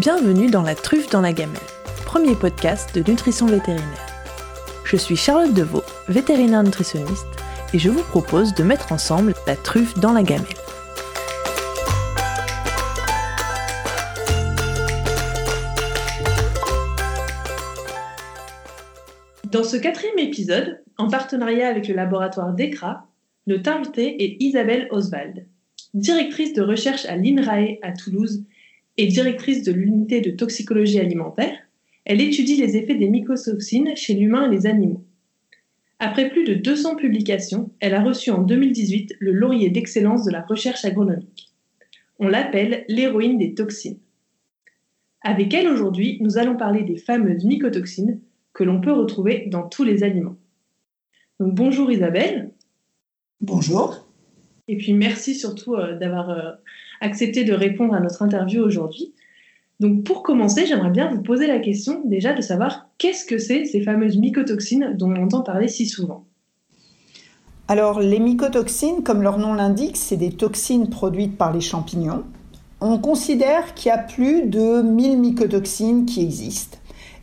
Bienvenue 0.00 0.48
dans 0.48 0.62
La 0.62 0.76
Truffe 0.76 1.10
dans 1.10 1.22
la 1.22 1.32
Gamelle, 1.32 1.58
premier 2.06 2.36
podcast 2.36 2.96
de 2.96 3.10
nutrition 3.10 3.46
vétérinaire. 3.46 4.06
Je 4.84 4.96
suis 4.96 5.16
Charlotte 5.16 5.52
Deveau, 5.52 5.82
vétérinaire 6.06 6.62
nutritionniste, 6.62 7.26
et 7.74 7.80
je 7.80 7.90
vous 7.90 8.04
propose 8.04 8.54
de 8.54 8.62
mettre 8.62 8.92
ensemble 8.92 9.34
la 9.48 9.56
truffe 9.56 9.94
dans 9.94 10.12
la 10.12 10.22
gamelle. 10.22 10.46
Dans 19.50 19.64
ce 19.64 19.76
quatrième 19.76 20.20
épisode, 20.20 20.80
en 20.96 21.08
partenariat 21.08 21.66
avec 21.66 21.88
le 21.88 21.96
laboratoire 21.96 22.54
DECRA, 22.54 23.08
notre 23.48 23.68
invitée 23.68 24.22
est 24.22 24.36
Isabelle 24.38 24.86
Oswald, 24.92 25.44
directrice 25.92 26.52
de 26.52 26.62
recherche 26.62 27.04
à 27.06 27.16
l'INRAE 27.16 27.78
à 27.82 27.90
Toulouse 27.90 28.44
et 28.98 29.06
directrice 29.06 29.62
de 29.62 29.72
l'unité 29.72 30.20
de 30.20 30.32
toxicologie 30.32 31.00
alimentaire. 31.00 31.56
Elle 32.04 32.20
étudie 32.20 32.56
les 32.56 32.76
effets 32.76 32.96
des 32.96 33.08
mycotoxines 33.08 33.94
chez 33.96 34.14
l'humain 34.14 34.50
et 34.50 34.54
les 34.54 34.66
animaux. 34.66 35.04
Après 36.00 36.28
plus 36.30 36.44
de 36.44 36.54
200 36.54 36.96
publications, 36.96 37.70
elle 37.80 37.94
a 37.94 38.02
reçu 38.02 38.30
en 38.30 38.42
2018 38.42 39.16
le 39.18 39.32
laurier 39.32 39.70
d'excellence 39.70 40.24
de 40.24 40.32
la 40.32 40.42
recherche 40.42 40.84
agronomique. 40.84 41.52
On 42.18 42.28
l'appelle 42.28 42.84
l'héroïne 42.88 43.38
des 43.38 43.54
toxines. 43.54 43.98
Avec 45.22 45.54
elle 45.54 45.68
aujourd'hui, 45.68 46.18
nous 46.20 46.38
allons 46.38 46.56
parler 46.56 46.82
des 46.82 46.96
fameuses 46.96 47.44
mycotoxines 47.44 48.20
que 48.52 48.64
l'on 48.64 48.80
peut 48.80 48.92
retrouver 48.92 49.46
dans 49.48 49.68
tous 49.68 49.84
les 49.84 50.02
aliments. 50.02 50.36
Donc, 51.38 51.54
bonjour 51.54 51.90
Isabelle. 51.90 52.50
Bonjour. 53.40 54.08
Et 54.66 54.76
puis 54.76 54.92
merci 54.92 55.34
surtout 55.34 55.74
euh, 55.74 55.96
d'avoir 55.96 56.30
euh, 56.30 56.52
accepté 57.00 57.44
de 57.44 57.52
répondre 57.52 57.94
à 57.94 58.00
notre 58.00 58.22
interview 58.22 58.62
aujourd'hui. 58.62 59.12
Donc 59.80 60.02
pour 60.04 60.22
commencer, 60.22 60.66
j'aimerais 60.66 60.90
bien 60.90 61.08
vous 61.08 61.22
poser 61.22 61.46
la 61.46 61.60
question 61.60 62.02
déjà 62.04 62.32
de 62.32 62.42
savoir 62.42 62.88
qu'est-ce 62.98 63.24
que 63.24 63.38
c'est 63.38 63.64
ces 63.64 63.82
fameuses 63.82 64.16
mycotoxines 64.16 64.94
dont 64.96 65.10
on 65.10 65.22
entend 65.22 65.42
parler 65.42 65.68
si 65.68 65.86
souvent. 65.86 66.24
Alors 67.68 68.00
les 68.00 68.18
mycotoxines, 68.18 69.02
comme 69.04 69.22
leur 69.22 69.38
nom 69.38 69.54
l'indique, 69.54 69.96
c'est 69.96 70.16
des 70.16 70.32
toxines 70.32 70.88
produites 70.88 71.36
par 71.36 71.52
les 71.52 71.60
champignons. 71.60 72.24
On 72.80 72.98
considère 72.98 73.74
qu'il 73.74 73.90
y 73.90 73.92
a 73.92 73.98
plus 73.98 74.46
de 74.46 74.82
1000 74.82 75.18
mycotoxines 75.18 76.06
qui 76.06 76.22
existent. 76.22 76.78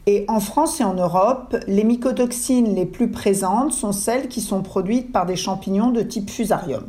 Et 0.07 0.23
en 0.27 0.39
France 0.39 0.79
et 0.79 0.83
en 0.83 0.93
Europe, 0.93 1.55
les 1.67 1.83
mycotoxines 1.83 2.75
les 2.75 2.85
plus 2.85 3.09
présentes 3.09 3.73
sont 3.73 3.91
celles 3.91 4.27
qui 4.27 4.39
sont 4.39 4.61
produites 4.61 5.11
par 5.11 5.25
des 5.25 5.35
champignons 5.35 5.89
de 5.89 6.01
type 6.01 6.29
fusarium, 6.29 6.85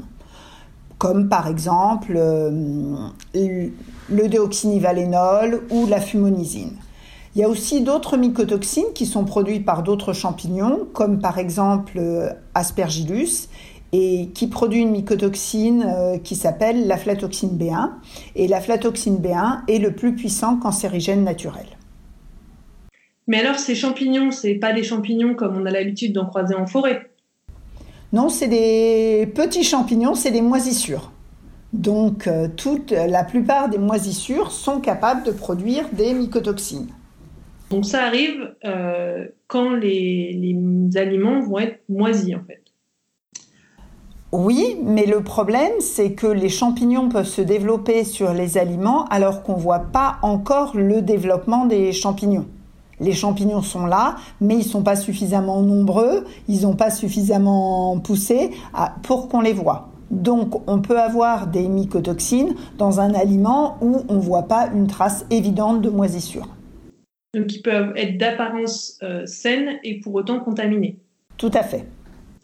comme 1.06 1.28
par 1.28 1.46
exemple 1.46 2.14
euh, 2.16 2.50
le 3.32 4.28
déoxynivalénol 4.28 5.62
ou 5.70 5.86
la 5.86 6.00
fumonisine. 6.00 6.72
Il 7.32 7.42
y 7.42 7.44
a 7.44 7.48
aussi 7.48 7.82
d'autres 7.82 8.16
mycotoxines 8.16 8.92
qui 8.92 9.06
sont 9.06 9.24
produites 9.24 9.64
par 9.64 9.84
d'autres 9.84 10.12
champignons, 10.12 10.88
comme 10.92 11.20
par 11.20 11.38
exemple 11.38 11.98
euh, 11.98 12.30
Aspergillus, 12.56 13.48
et 13.92 14.30
qui 14.34 14.48
produit 14.48 14.80
une 14.80 14.90
mycotoxine 14.90 15.84
euh, 15.86 16.18
qui 16.18 16.34
s'appelle 16.34 16.88
la 16.88 16.96
flatoxine 16.96 17.56
B1. 17.56 17.90
Et 18.34 18.48
la 18.48 18.60
flatoxine 18.60 19.18
B1 19.18 19.60
est 19.68 19.78
le 19.78 19.92
plus 19.92 20.16
puissant 20.16 20.56
cancérigène 20.56 21.22
naturel. 21.22 21.66
Mais 23.28 23.38
alors, 23.38 23.60
ces 23.60 23.76
champignons, 23.76 24.32
c'est 24.32 24.56
pas 24.56 24.72
des 24.72 24.82
champignons 24.82 25.36
comme 25.36 25.56
on 25.56 25.66
a 25.66 25.70
l'habitude 25.70 26.12
d'en 26.12 26.26
croiser 26.26 26.56
en 26.56 26.66
forêt 26.66 27.12
Non, 28.16 28.30
c'est 28.30 28.48
des 28.48 29.30
petits 29.34 29.62
champignons, 29.62 30.14
c'est 30.14 30.30
des 30.30 30.40
moisissures. 30.40 31.12
Donc, 31.74 32.26
euh, 32.26 32.48
toute, 32.48 32.90
la 32.90 33.24
plupart 33.24 33.68
des 33.68 33.76
moisissures 33.76 34.52
sont 34.52 34.80
capables 34.80 35.22
de 35.22 35.32
produire 35.32 35.84
des 35.92 36.14
mycotoxines. 36.14 36.88
Donc, 37.68 37.84
ça 37.84 38.04
arrive 38.04 38.54
euh, 38.64 39.26
quand 39.48 39.74
les, 39.74 40.32
les 40.32 40.98
aliments 40.98 41.42
vont 41.42 41.58
être 41.58 41.80
moisis, 41.90 42.34
en 42.34 42.42
fait. 42.46 42.62
Oui, 44.32 44.78
mais 44.82 45.04
le 45.04 45.20
problème, 45.20 45.74
c'est 45.80 46.14
que 46.14 46.26
les 46.26 46.48
champignons 46.48 47.10
peuvent 47.10 47.26
se 47.26 47.42
développer 47.42 48.02
sur 48.04 48.32
les 48.32 48.56
aliments 48.56 49.04
alors 49.08 49.42
qu'on 49.42 49.56
ne 49.56 49.60
voit 49.60 49.90
pas 49.92 50.16
encore 50.22 50.74
le 50.74 51.02
développement 51.02 51.66
des 51.66 51.92
champignons. 51.92 52.46
Les 53.00 53.12
champignons 53.12 53.62
sont 53.62 53.86
là, 53.86 54.16
mais 54.40 54.54
ils 54.54 54.66
ne 54.66 54.70
sont 54.70 54.82
pas 54.82 54.96
suffisamment 54.96 55.60
nombreux, 55.62 56.24
ils 56.48 56.62
n'ont 56.62 56.76
pas 56.76 56.90
suffisamment 56.90 57.98
poussé 58.00 58.52
pour 59.02 59.28
qu'on 59.28 59.40
les 59.40 59.52
voit. 59.52 59.90
Donc 60.10 60.62
on 60.68 60.80
peut 60.80 60.98
avoir 60.98 61.46
des 61.48 61.68
mycotoxines 61.68 62.54
dans 62.78 63.00
un 63.00 63.12
aliment 63.14 63.76
où 63.80 64.04
on 64.08 64.14
ne 64.14 64.20
voit 64.20 64.44
pas 64.44 64.68
une 64.72 64.86
trace 64.86 65.26
évidente 65.30 65.82
de 65.82 65.90
moisissure. 65.90 66.48
Donc 67.34 67.52
ils 67.52 67.62
peuvent 67.62 67.92
être 67.96 68.16
d'apparence 68.16 68.98
euh, 69.02 69.26
saine 69.26 69.78
et 69.82 70.00
pour 70.00 70.14
autant 70.14 70.40
contaminés. 70.40 70.98
Tout 71.36 71.50
à 71.52 71.62
fait. 71.62 71.84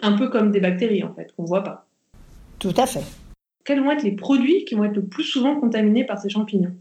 Un 0.02 0.12
peu 0.12 0.28
comme 0.28 0.50
des 0.50 0.60
bactéries 0.60 1.04
en 1.04 1.14
fait, 1.14 1.32
qu'on 1.34 1.44
ne 1.44 1.48
voit 1.48 1.64
pas. 1.64 1.86
Tout 2.58 2.74
à 2.76 2.86
fait. 2.86 3.04
Quels 3.64 3.80
vont 3.80 3.92
être 3.92 4.02
les 4.02 4.12
produits 4.12 4.64
qui 4.64 4.74
vont 4.74 4.84
être 4.84 4.96
le 4.96 5.04
plus 5.04 5.24
souvent 5.24 5.58
contaminés 5.58 6.04
par 6.04 6.18
ces 6.18 6.28
champignons? 6.28 6.74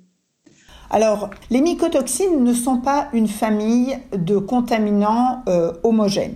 Alors, 0.94 1.30
les 1.50 1.62
mycotoxines 1.62 2.44
ne 2.44 2.54
sont 2.54 2.78
pas 2.78 3.08
une 3.14 3.30
famille 3.30 3.98
de 4.14 4.38
contaminants 4.38 5.42
euh, 5.48 5.72
homogènes. 5.84 6.36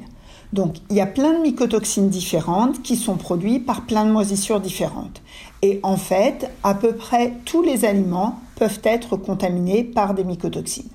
Donc, 0.54 0.76
il 0.90 0.96
y 0.96 1.02
a 1.02 1.06
plein 1.06 1.34
de 1.34 1.40
mycotoxines 1.40 2.08
différentes 2.08 2.82
qui 2.82 2.96
sont 2.96 3.18
produites 3.18 3.66
par 3.66 3.82
plein 3.82 4.06
de 4.06 4.12
moisissures 4.12 4.62
différentes. 4.62 5.22
Et 5.62 5.82
en 5.84 5.98
fait, 5.98 6.50
à 6.64 6.74
peu 6.74 6.94
près 6.94 7.34
tous 7.44 7.64
les 7.64 7.84
aliments 7.84 8.40
peuvent 8.56 8.80
être 8.86 9.18
contaminés 9.18 9.84
par 9.84 10.14
des 10.14 10.24
mycotoxines. 10.24 10.90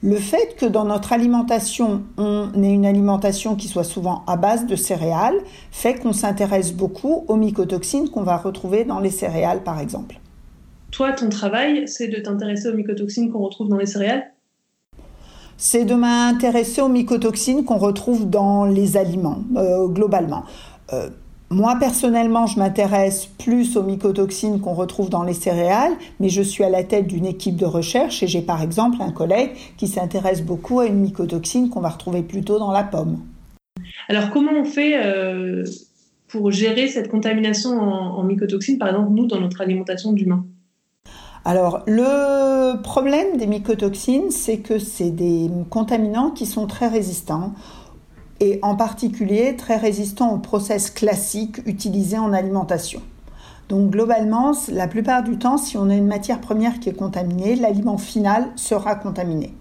Le 0.00 0.16
fait 0.16 0.54
que 0.56 0.66
dans 0.66 0.84
notre 0.84 1.12
alimentation, 1.12 2.02
on 2.18 2.50
ait 2.62 2.72
une 2.72 2.86
alimentation 2.86 3.56
qui 3.56 3.66
soit 3.66 3.82
souvent 3.82 4.22
à 4.28 4.36
base 4.36 4.66
de 4.66 4.76
céréales 4.76 5.40
fait 5.72 5.94
qu'on 5.94 6.12
s'intéresse 6.12 6.72
beaucoup 6.72 7.24
aux 7.26 7.36
mycotoxines 7.36 8.10
qu'on 8.10 8.22
va 8.22 8.36
retrouver 8.36 8.84
dans 8.84 9.00
les 9.00 9.10
céréales, 9.10 9.64
par 9.64 9.80
exemple. 9.80 10.20
Toi, 10.90 11.12
ton 11.12 11.28
travail, 11.28 11.86
c'est 11.86 12.08
de 12.08 12.20
t'intéresser 12.20 12.68
aux 12.68 12.74
mycotoxines 12.74 13.30
qu'on 13.30 13.40
retrouve 13.40 13.68
dans 13.68 13.76
les 13.76 13.86
céréales? 13.86 14.32
C'est 15.58 15.84
de 15.84 15.94
m'intéresser 15.94 16.80
aux 16.82 16.88
mycotoxines 16.88 17.64
qu'on 17.64 17.78
retrouve 17.78 18.28
dans 18.28 18.64
les 18.64 18.96
aliments, 18.96 19.38
euh, 19.56 19.88
globalement. 19.88 20.44
Euh, 20.92 21.08
moi, 21.50 21.76
personnellement, 21.78 22.46
je 22.46 22.58
m'intéresse 22.58 23.26
plus 23.26 23.76
aux 23.76 23.82
mycotoxines 23.82 24.60
qu'on 24.60 24.74
retrouve 24.74 25.10
dans 25.10 25.22
les 25.22 25.32
céréales, 25.32 25.92
mais 26.18 26.28
je 26.28 26.42
suis 26.42 26.64
à 26.64 26.70
la 26.70 26.82
tête 26.82 27.06
d'une 27.06 27.26
équipe 27.26 27.56
de 27.56 27.64
recherche 27.64 28.22
et 28.22 28.26
j'ai 28.26 28.42
par 28.42 28.62
exemple 28.62 28.98
un 29.00 29.12
collègue 29.12 29.50
qui 29.76 29.86
s'intéresse 29.86 30.42
beaucoup 30.42 30.80
à 30.80 30.86
une 30.86 31.00
mycotoxine 31.00 31.70
qu'on 31.70 31.80
va 31.80 31.90
retrouver 31.90 32.22
plutôt 32.22 32.58
dans 32.58 32.72
la 32.72 32.82
pomme. 32.82 33.20
Alors, 34.08 34.30
comment 34.30 34.52
on 34.52 34.64
fait 34.64 35.04
euh, 35.04 35.64
pour 36.28 36.50
gérer 36.50 36.88
cette 36.88 37.08
contamination 37.08 37.70
en, 37.70 38.18
en 38.18 38.22
mycotoxines, 38.24 38.78
par 38.78 38.88
exemple, 38.88 39.12
nous, 39.12 39.26
dans 39.26 39.40
notre 39.40 39.60
alimentation 39.60 40.12
d'humains? 40.12 40.44
Alors, 41.46 41.84
le 41.86 42.82
problème 42.82 43.36
des 43.36 43.46
mycotoxines, 43.46 44.32
c'est 44.32 44.58
que 44.58 44.80
c'est 44.80 45.12
des 45.12 45.48
contaminants 45.70 46.32
qui 46.32 46.44
sont 46.44 46.66
très 46.66 46.88
résistants 46.88 47.52
et 48.40 48.58
en 48.62 48.74
particulier 48.74 49.54
très 49.54 49.76
résistants 49.76 50.34
aux 50.34 50.38
process 50.38 50.90
classiques 50.90 51.58
utilisés 51.64 52.18
en 52.18 52.32
alimentation. 52.32 53.00
Donc 53.68 53.90
globalement, 53.90 54.54
la 54.72 54.88
plupart 54.88 55.22
du 55.22 55.38
temps, 55.38 55.56
si 55.56 55.78
on 55.78 55.88
a 55.88 55.94
une 55.94 56.08
matière 56.08 56.40
première 56.40 56.80
qui 56.80 56.88
est 56.88 56.98
contaminée, 56.98 57.54
l'aliment 57.54 57.96
final 57.96 58.48
sera 58.56 58.96
contaminé. 58.96 59.54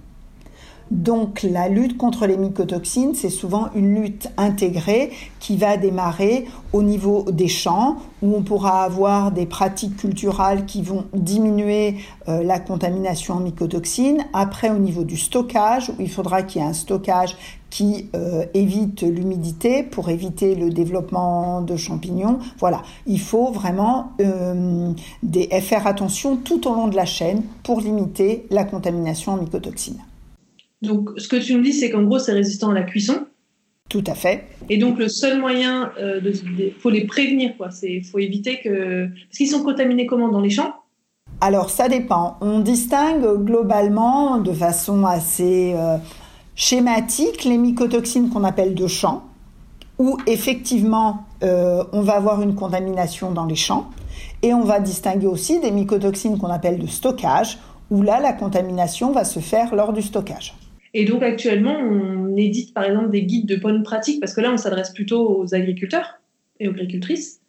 Donc 0.92 1.42
la 1.44 1.68
lutte 1.68 1.98
contre 1.98 2.28
les 2.28 2.38
mycotoxines, 2.38 3.16
c'est 3.16 3.30
souvent 3.30 3.70
une 3.76 3.96
lutte 3.96 4.30
intégrée 4.38 5.12
qui 5.40 5.58
va 5.58 5.78
démarrer 5.78 6.46
au 6.74 6.84
niveau 6.84 7.26
des 7.32 7.48
champs, 7.48 7.98
où 8.22 8.36
on 8.36 8.44
pourra 8.44 8.84
avoir 8.84 9.32
des 9.32 9.48
pratiques 9.48 9.98
culturales 9.98 10.66
qui 10.66 10.84
vont 10.84 11.06
diminuer 11.14 11.96
euh, 12.28 12.44
la 12.44 12.60
contamination 12.60 13.36
en 13.36 13.40
mycotoxines. 13.40 14.26
Après, 14.34 14.70
au 14.70 14.78
niveau 14.78 15.04
du 15.04 15.18
stockage, 15.18 15.90
où 15.90 16.02
il 16.02 16.10
faudra 16.10 16.44
qu'il 16.44 16.62
y 16.62 16.66
ait 16.66 16.68
un 16.68 16.74
stockage 16.74 17.36
qui 17.72 18.10
euh, 18.16 18.46
évite 18.54 19.02
l'humidité 19.02 19.84
pour 19.84 20.10
éviter 20.10 20.56
le 20.56 20.70
développement 20.70 21.62
de 21.62 21.76
champignons. 21.76 22.40
Voilà, 22.60 22.84
il 23.08 23.20
faut 23.20 23.52
vraiment 23.52 24.12
euh, 24.22 24.94
faire 25.62 25.88
attention 25.88 26.38
tout 26.38 26.68
au 26.70 26.76
long 26.76 26.88
de 26.88 26.96
la 26.96 27.06
chaîne 27.06 27.42
pour 27.64 27.82
limiter 27.82 28.46
la 28.52 28.64
contamination 28.66 29.34
en 29.34 29.38
mycotoxines. 29.38 30.00
Donc, 30.82 31.10
ce 31.18 31.28
que 31.28 31.38
tu 31.38 31.58
me 31.58 31.64
dis, 31.64 31.74
c'est 31.74 31.90
qu'en 31.90 32.04
gros, 32.04 32.20
c'est 32.20 32.34
résistant 32.34 32.70
à 32.72 32.74
la 32.74 32.84
cuisson. 32.84 33.26
Tout 33.90 34.04
à 34.08 34.16
fait. 34.16 34.46
Et 34.70 34.78
donc, 34.78 34.98
le 34.98 35.08
seul 35.08 35.40
moyen, 35.40 35.92
euh, 36.00 36.20
de, 36.20 36.34
faut 36.80 36.90
les 36.90 37.06
prévenir, 37.06 37.56
quoi. 37.56 37.70
C'est, 37.72 38.02
faut 38.02 38.20
éviter 38.20 38.60
que, 38.60 39.06
parce 39.08 39.38
qu'ils 39.38 39.50
sont 39.50 39.64
contaminés 39.64 40.06
comment? 40.06 40.30
Dans 40.30 40.42
les 40.42 40.50
champs? 40.50 40.74
Alors, 41.40 41.70
ça 41.70 41.88
dépend. 41.88 42.38
On 42.42 42.60
distingue 42.60 43.44
globalement, 43.44 44.40
de 44.40 44.52
façon 44.52 45.06
assez 45.06 45.74
euh, 45.76 45.98
schématique, 46.56 47.44
les 47.44 47.58
mycotoxines 47.58 48.30
qu'on 48.30 48.44
appelle 48.44 48.74
de 48.74 48.88
champ, 48.88 49.24
où 50.00 50.18
effectivement, 50.26 51.26
euh, 51.44 51.84
on 51.94 52.02
va 52.02 52.14
avoir 52.14 52.42
une 52.42 52.56
contamination 52.56 53.32
dans 53.32 53.46
les 53.46 53.56
champs, 53.56 53.90
et 54.42 54.54
on 54.54 54.64
va 54.64 54.80
distinguer 54.80 55.28
aussi 55.28 55.60
des 55.60 55.72
mycotoxines 55.72 56.38
qu'on 56.38 56.50
appelle 56.50 56.80
de 56.80 56.88
stockage, 56.88 57.60
où 57.92 58.02
là, 58.02 58.20
la 58.20 58.34
contamination 58.34 59.12
va 59.12 59.26
se 59.26 59.40
faire 59.40 59.76
lors 59.76 59.94
du 59.94 60.02
stockage. 60.02 60.56
Et 60.98 61.04
donc 61.04 61.24
actuellement, 61.24 61.76
on 61.78 62.38
édite 62.38 62.74
par 62.74 62.86
exemple 62.86 63.10
des 63.12 63.24
guides 63.24 63.46
de 63.46 63.58
bonnes 63.58 63.84
pratiques, 63.84 64.22
parce 64.22 64.34
que 64.34 64.40
là, 64.40 64.54
on 64.54 64.58
s'adresse 64.58 64.92
plutôt 64.92 65.42
aux 65.42 65.54
agriculteurs 65.54 66.22
et 66.62 66.70
aux 66.70 66.72
agricultrices, 66.72 67.42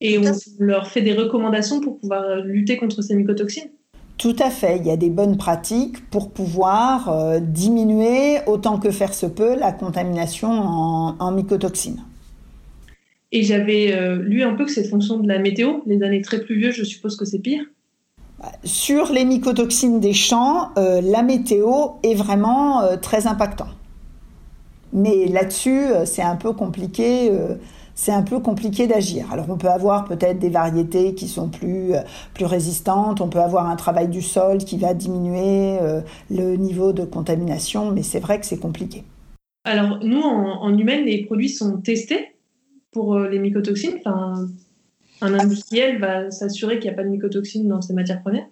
et 0.00 0.18
on 0.18 0.32
leur 0.60 0.86
fait 0.86 1.02
des 1.02 1.12
recommandations 1.12 1.80
pour 1.80 1.98
pouvoir 1.98 2.36
lutter 2.44 2.76
contre 2.76 3.02
ces 3.02 3.16
mycotoxines. 3.16 3.70
Tout 4.18 4.36
à 4.38 4.50
fait, 4.50 4.76
il 4.76 4.86
y 4.86 4.90
a 4.90 4.96
des 4.96 5.10
bonnes 5.10 5.36
pratiques 5.36 6.08
pour 6.10 6.30
pouvoir 6.30 7.08
euh, 7.08 7.40
diminuer 7.40 8.38
autant 8.46 8.78
que 8.78 8.92
faire 8.92 9.14
se 9.14 9.26
peut 9.26 9.58
la 9.58 9.72
contamination 9.72 10.48
en, 10.48 11.32
mycotoxines. 11.32 12.04
Et 13.32 13.42
j'avais 13.42 13.94
euh, 13.94 14.22
lu 14.22 14.44
un 14.44 14.54
peu 14.54 14.64
que 14.64 14.70
cette 14.70 14.88
fonction 14.88 15.18
de 15.18 15.26
la 15.26 15.40
météo, 15.40 15.80
les 15.86 16.04
années 16.04 16.20
très 16.20 16.40
pluvieuses, 16.40 16.76
je 16.76 16.84
suppose 16.84 17.16
que 17.16 17.24
c'est 17.24 17.40
pire. 17.40 17.64
Sur 18.64 19.12
les 19.12 19.24
mycotoxines 19.24 20.00
des 20.00 20.12
champs, 20.12 20.70
euh, 20.76 21.00
la 21.00 21.22
météo 21.22 21.72
est 22.02 22.14
vraiment 22.14 22.82
très 23.00 23.26
impactant. 23.26 23.68
Mais 24.92 25.26
là-dessus, 25.26 25.86
c'est 26.04 26.22
un 26.22 26.36
peu 26.36 26.52
compliqué 26.52 27.30
c'est 27.94 28.12
un 28.12 28.22
peu 28.22 28.40
compliqué 28.40 28.86
d'agir. 28.86 29.26
Alors 29.32 29.46
on 29.48 29.56
peut 29.56 29.68
avoir 29.68 30.04
peut-être 30.04 30.38
des 30.38 30.48
variétés 30.48 31.14
qui 31.14 31.28
sont 31.28 31.48
plus, 31.48 31.94
euh, 31.94 32.00
plus 32.34 32.44
résistantes, 32.44 33.20
on 33.20 33.28
peut 33.28 33.40
avoir 33.40 33.68
un 33.68 33.76
travail 33.76 34.08
du 34.08 34.22
sol 34.22 34.58
qui 34.58 34.78
va 34.78 34.94
diminuer 34.94 35.78
euh, 35.80 36.00
le 36.30 36.56
niveau 36.56 36.92
de 36.92 37.04
contamination, 37.04 37.90
mais 37.90 38.02
c'est 38.02 38.20
vrai 38.20 38.40
que 38.40 38.46
c'est 38.46 38.58
compliqué. 38.58 39.04
Alors 39.64 39.98
nous, 40.02 40.20
en, 40.20 40.62
en 40.62 40.76
humaine, 40.76 41.04
les 41.04 41.24
produits 41.24 41.48
sont 41.48 41.78
testés 41.78 42.34
pour 42.90 43.14
euh, 43.14 43.28
les 43.28 43.38
mycotoxines. 43.38 44.00
Un 45.22 45.38
industriel 45.38 45.98
va 45.98 46.30
s'assurer 46.30 46.78
qu'il 46.78 46.90
n'y 46.90 46.94
a 46.94 46.96
pas 46.96 47.04
de 47.04 47.08
mycotoxines 47.08 47.68
dans 47.68 47.80
ses 47.80 47.94
matières 47.94 48.20
premières? 48.20 48.46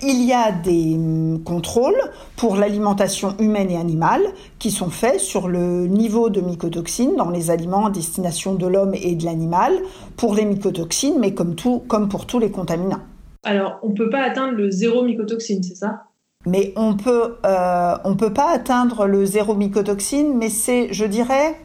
Il 0.00 0.22
y 0.22 0.32
a 0.32 0.52
des 0.52 0.94
hum, 0.94 1.42
contrôles 1.42 2.00
pour 2.36 2.54
l'alimentation 2.54 3.34
humaine 3.40 3.68
et 3.70 3.76
animale 3.76 4.22
qui 4.60 4.70
sont 4.70 4.90
faits 4.90 5.18
sur 5.18 5.48
le 5.48 5.88
niveau 5.88 6.30
de 6.30 6.40
mycotoxines 6.40 7.16
dans 7.16 7.30
les 7.30 7.50
aliments 7.50 7.86
à 7.86 7.90
destination 7.90 8.54
de 8.54 8.66
l'homme 8.68 8.94
et 8.94 9.16
de 9.16 9.24
l'animal 9.24 9.72
pour 10.16 10.36
les 10.36 10.44
mycotoxines, 10.44 11.18
mais 11.18 11.34
comme, 11.34 11.56
tout, 11.56 11.82
comme 11.88 12.08
pour 12.08 12.26
tous 12.26 12.38
les 12.38 12.52
contaminants. 12.52 13.00
Alors, 13.42 13.80
on 13.82 13.88
ne 13.88 13.94
peut 13.94 14.08
pas 14.08 14.22
atteindre 14.22 14.52
le 14.52 14.70
zéro 14.70 15.02
mycotoxine, 15.02 15.64
c'est 15.64 15.74
ça? 15.74 16.04
Mais 16.46 16.72
on 16.76 16.94
peut, 16.94 17.34
euh, 17.44 17.94
on 18.04 18.14
peut 18.14 18.32
pas 18.32 18.50
atteindre 18.52 19.06
le 19.06 19.24
zéro 19.24 19.54
mycotoxine, 19.54 20.36
mais 20.38 20.48
c'est, 20.48 20.92
je 20.92 21.04
dirais, 21.04 21.56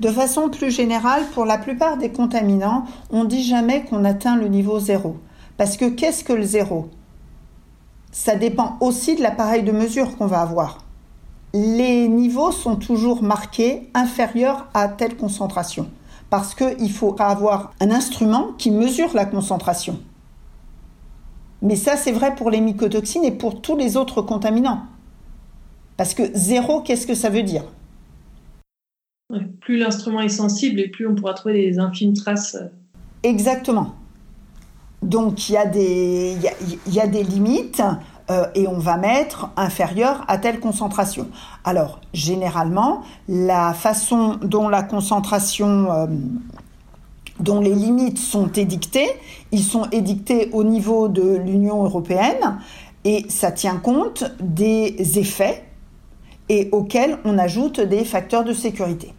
de 0.00 0.08
façon 0.08 0.48
plus 0.48 0.70
générale, 0.70 1.24
pour 1.34 1.44
la 1.44 1.58
plupart 1.58 1.98
des 1.98 2.10
contaminants, 2.10 2.84
on 3.10 3.24
dit 3.24 3.42
jamais 3.42 3.84
qu'on 3.84 4.04
atteint 4.04 4.36
le 4.36 4.48
niveau 4.48 4.80
zéro. 4.80 5.16
Parce 5.58 5.76
que 5.76 5.90
qu'est-ce 5.90 6.24
que 6.24 6.32
le 6.32 6.42
zéro? 6.42 6.88
Ça 8.10 8.34
dépend 8.34 8.78
aussi 8.80 9.14
de 9.14 9.22
l'appareil 9.22 9.62
de 9.62 9.72
mesure 9.72 10.16
qu'on 10.16 10.26
va 10.26 10.40
avoir. 10.40 10.78
Les 11.52 12.08
niveaux 12.08 12.50
sont 12.50 12.76
toujours 12.76 13.22
marqués 13.22 13.90
inférieurs 13.92 14.68
à 14.72 14.88
telle 14.88 15.16
concentration 15.16 15.90
parce 16.30 16.54
qu'il 16.54 16.92
faut 16.92 17.16
avoir 17.18 17.72
un 17.80 17.90
instrument 17.90 18.52
qui 18.56 18.70
mesure 18.70 19.10
la 19.14 19.24
concentration. 19.24 19.98
Mais 21.60 21.76
ça, 21.76 21.96
c'est 21.96 22.12
vrai 22.12 22.34
pour 22.36 22.50
les 22.50 22.60
mycotoxines 22.60 23.24
et 23.24 23.32
pour 23.32 23.60
tous 23.60 23.76
les 23.76 23.96
autres 23.96 24.22
contaminants. 24.22 24.82
Parce 25.96 26.14
que 26.14 26.22
zéro, 26.34 26.80
qu'est-ce 26.80 27.06
que 27.06 27.14
ça 27.14 27.28
veut 27.28 27.42
dire? 27.42 27.64
Plus 29.60 29.78
l'instrument 29.78 30.20
est 30.20 30.28
sensible 30.28 30.80
et 30.80 30.88
plus 30.88 31.06
on 31.06 31.14
pourra 31.14 31.34
trouver 31.34 31.54
des 31.54 31.78
infimes 31.78 32.14
traces. 32.14 32.56
Exactement. 33.22 33.94
Donc 35.02 35.48
il 35.48 35.52
y 35.52 35.56
a 35.56 35.66
des, 35.66 36.36
il 36.86 36.94
y 36.94 37.00
a, 37.00 37.06
des 37.06 37.22
limites 37.22 37.82
euh, 38.30 38.44
et 38.54 38.66
on 38.68 38.78
va 38.78 38.96
mettre 38.96 39.50
inférieur 39.56 40.24
à 40.28 40.38
telle 40.38 40.60
concentration. 40.60 41.28
Alors 41.64 42.00
généralement, 42.12 43.02
la 43.28 43.72
façon 43.72 44.36
dont 44.42 44.68
la 44.68 44.82
concentration, 44.82 45.90
euh, 45.90 46.06
dont 47.38 47.60
les 47.60 47.74
limites 47.74 48.18
sont 48.18 48.52
édictées, 48.52 49.08
ils 49.52 49.62
sont 49.62 49.88
édictés 49.90 50.50
au 50.52 50.64
niveau 50.64 51.08
de 51.08 51.36
l'Union 51.36 51.82
européenne 51.84 52.58
et 53.04 53.24
ça 53.30 53.52
tient 53.52 53.76
compte 53.76 54.24
des 54.40 55.18
effets 55.18 55.64
et 56.50 56.68
auxquels 56.72 57.18
on 57.24 57.38
ajoute 57.38 57.80
des 57.80 58.04
facteurs 58.04 58.44
de 58.44 58.52
sécurité. 58.52 59.14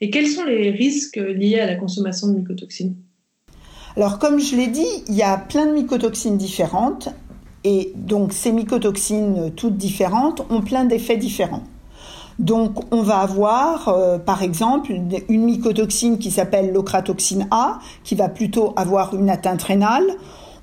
Et 0.00 0.10
quels 0.10 0.28
sont 0.28 0.44
les 0.44 0.70
risques 0.70 1.16
liés 1.16 1.58
à 1.58 1.66
la 1.66 1.74
consommation 1.74 2.28
de 2.28 2.34
mycotoxines? 2.34 2.96
Alors 3.96 4.18
comme 4.18 4.38
je 4.38 4.54
l'ai 4.54 4.68
dit, 4.68 4.86
il 5.08 5.14
y 5.14 5.22
a 5.22 5.36
plein 5.36 5.66
de 5.66 5.72
mycotoxines 5.72 6.36
différentes 6.36 7.08
et 7.64 7.92
donc 7.96 8.32
ces 8.32 8.52
mycotoxines 8.52 9.52
toutes 9.56 9.76
différentes 9.76 10.42
ont 10.50 10.60
plein 10.60 10.84
d'effets 10.84 11.16
différents. 11.16 11.64
Donc 12.38 12.84
on 12.92 13.02
va 13.02 13.18
avoir 13.18 13.88
euh, 13.88 14.18
par 14.18 14.42
exemple 14.42 14.92
une 14.92 15.44
mycotoxine 15.44 16.18
qui 16.18 16.30
s'appelle 16.30 16.72
l'ocratoxine 16.72 17.48
A 17.50 17.80
qui 18.04 18.14
va 18.14 18.28
plutôt 18.28 18.72
avoir 18.76 19.14
une 19.16 19.28
atteinte 19.28 19.62
rénale. 19.64 20.04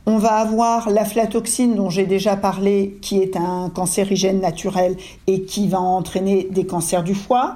On 0.08 0.20
va 0.20 0.34
avoir 0.34 0.92
l'aflatoxine 0.92 1.74
dont 1.74 1.90
j'ai 1.90 2.06
déjà 2.06 2.36
parlé 2.36 3.00
qui 3.02 3.22
est 3.22 3.36
un 3.36 3.72
cancérigène 3.74 4.40
naturel 4.40 4.98
et 5.26 5.42
qui 5.42 5.68
va 5.68 5.80
entraîner 5.80 6.48
des 6.52 6.68
cancers 6.68 7.04
du 7.04 7.16
foie. 7.16 7.56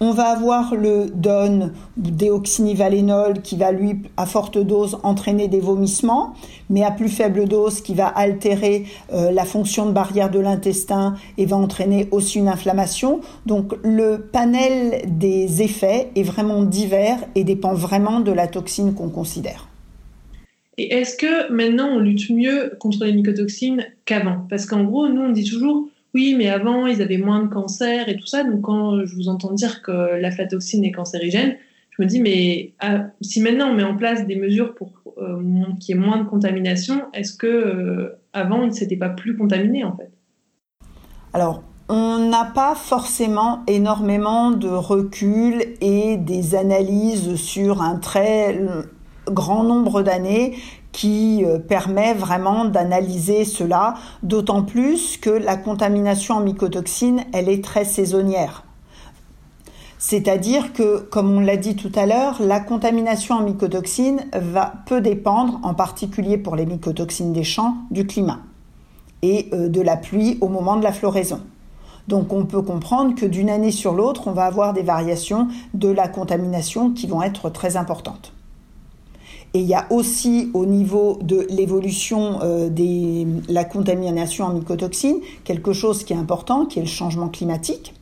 On 0.00 0.12
va 0.12 0.30
avoir 0.30 0.74
le 0.74 1.10
DON, 1.14 1.72
déoxynivalénol, 1.98 3.42
qui 3.42 3.58
va 3.58 3.70
lui, 3.70 4.00
à 4.16 4.24
forte 4.24 4.56
dose, 4.56 4.98
entraîner 5.02 5.46
des 5.46 5.60
vomissements, 5.60 6.32
mais 6.70 6.82
à 6.82 6.90
plus 6.90 7.10
faible 7.10 7.46
dose, 7.46 7.82
qui 7.82 7.92
va 7.92 8.06
altérer 8.06 8.86
euh, 9.12 9.30
la 9.30 9.44
fonction 9.44 9.84
de 9.84 9.92
barrière 9.92 10.30
de 10.30 10.38
l'intestin 10.38 11.16
et 11.36 11.44
va 11.44 11.56
entraîner 11.58 12.08
aussi 12.12 12.38
une 12.38 12.48
inflammation. 12.48 13.20
Donc 13.44 13.74
le 13.82 14.26
panel 14.32 15.02
des 15.04 15.60
effets 15.60 16.10
est 16.16 16.22
vraiment 16.22 16.62
divers 16.62 17.18
et 17.34 17.44
dépend 17.44 17.74
vraiment 17.74 18.20
de 18.20 18.32
la 18.32 18.46
toxine 18.46 18.94
qu'on 18.94 19.10
considère. 19.10 19.69
Et 20.80 20.94
est-ce 20.94 21.14
que 21.14 21.52
maintenant 21.52 21.88
on 21.88 21.98
lutte 21.98 22.30
mieux 22.30 22.72
contre 22.80 23.04
les 23.04 23.12
mycotoxines 23.12 23.84
qu'avant? 24.06 24.46
Parce 24.48 24.64
qu'en 24.64 24.82
gros, 24.82 25.10
nous 25.10 25.20
on 25.20 25.28
dit 25.28 25.44
toujours 25.44 25.90
oui, 26.14 26.34
mais 26.38 26.48
avant, 26.48 26.86
ils 26.86 27.02
avaient 27.02 27.18
moins 27.18 27.42
de 27.42 27.48
cancer 27.48 28.08
et 28.08 28.16
tout 28.16 28.26
ça. 28.26 28.44
Donc, 28.44 28.62
quand 28.62 29.04
je 29.04 29.14
vous 29.14 29.28
entends 29.28 29.52
dire 29.52 29.82
que 29.82 30.18
l'aflatoxine 30.18 30.82
est 30.84 30.90
cancérigène, 30.90 31.56
je 31.90 32.02
me 32.02 32.08
dis, 32.08 32.20
mais 32.20 32.72
ah, 32.80 33.08
si 33.20 33.42
maintenant 33.42 33.68
on 33.68 33.74
met 33.74 33.84
en 33.84 33.94
place 33.94 34.26
des 34.26 34.36
mesures 34.36 34.74
pour 34.74 34.90
euh, 35.18 35.42
qu'il 35.78 35.94
y 35.94 35.98
ait 35.98 36.00
moins 36.00 36.16
de 36.16 36.26
contamination, 36.26 37.02
est-ce 37.12 37.34
que 37.34 37.46
euh, 37.46 38.18
avant, 38.32 38.62
ils 38.62 38.70
ne 38.70 38.74
s'étaient 38.74 38.96
pas 38.96 39.10
plus 39.10 39.36
contaminés 39.36 39.84
en 39.84 39.94
fait? 39.94 40.10
Alors, 41.34 41.62
on 41.90 42.18
n'a 42.30 42.46
pas 42.46 42.74
forcément 42.74 43.60
énormément 43.66 44.50
de 44.50 44.68
recul 44.68 45.62
et 45.82 46.16
des 46.16 46.54
analyses 46.54 47.34
sur 47.36 47.82
un 47.82 47.96
très 47.96 48.58
grand 49.30 49.64
nombre 49.64 50.02
d'années 50.02 50.56
qui 50.92 51.44
euh, 51.44 51.58
permet 51.58 52.14
vraiment 52.14 52.64
d'analyser 52.64 53.44
cela, 53.44 53.94
d'autant 54.22 54.62
plus 54.62 55.16
que 55.16 55.30
la 55.30 55.56
contamination 55.56 56.36
en 56.36 56.40
mycotoxines, 56.40 57.24
elle 57.32 57.48
est 57.48 57.64
très 57.64 57.84
saisonnière. 57.84 58.64
C'est-à-dire 59.98 60.72
que, 60.72 61.00
comme 61.00 61.30
on 61.30 61.40
l'a 61.40 61.58
dit 61.58 61.76
tout 61.76 61.92
à 61.94 62.06
l'heure, 62.06 62.40
la 62.40 62.58
contamination 62.58 63.34
en 63.34 63.42
mycotoxines 63.42 64.24
va, 64.32 64.72
peut 64.86 65.02
dépendre, 65.02 65.60
en 65.62 65.74
particulier 65.74 66.38
pour 66.38 66.56
les 66.56 66.64
mycotoxines 66.64 67.32
des 67.32 67.44
champs, 67.44 67.74
du 67.90 68.06
climat 68.06 68.38
et 69.22 69.50
euh, 69.52 69.68
de 69.68 69.82
la 69.82 69.96
pluie 69.96 70.38
au 70.40 70.48
moment 70.48 70.76
de 70.76 70.84
la 70.84 70.92
floraison. 70.92 71.40
Donc 72.08 72.32
on 72.32 72.46
peut 72.46 72.62
comprendre 72.62 73.14
que 73.14 73.26
d'une 73.26 73.50
année 73.50 73.70
sur 73.70 73.92
l'autre, 73.92 74.26
on 74.26 74.32
va 74.32 74.46
avoir 74.46 74.72
des 74.72 74.82
variations 74.82 75.48
de 75.74 75.88
la 75.88 76.08
contamination 76.08 76.92
qui 76.92 77.06
vont 77.06 77.22
être 77.22 77.50
très 77.50 77.76
importantes. 77.76 78.32
Et 79.52 79.60
il 79.60 79.66
y 79.66 79.74
a 79.74 79.86
aussi 79.90 80.50
au 80.54 80.64
niveau 80.64 81.18
de 81.22 81.46
l'évolution 81.50 82.38
euh, 82.42 82.68
de 82.68 83.52
la 83.52 83.64
contamination 83.64 84.44
en 84.44 84.54
mycotoxines 84.54 85.20
quelque 85.44 85.72
chose 85.72 86.04
qui 86.04 86.12
est 86.12 86.16
important, 86.16 86.66
qui 86.66 86.78
est 86.78 86.82
le 86.82 86.88
changement 86.88 87.28
climatique. 87.28 87.94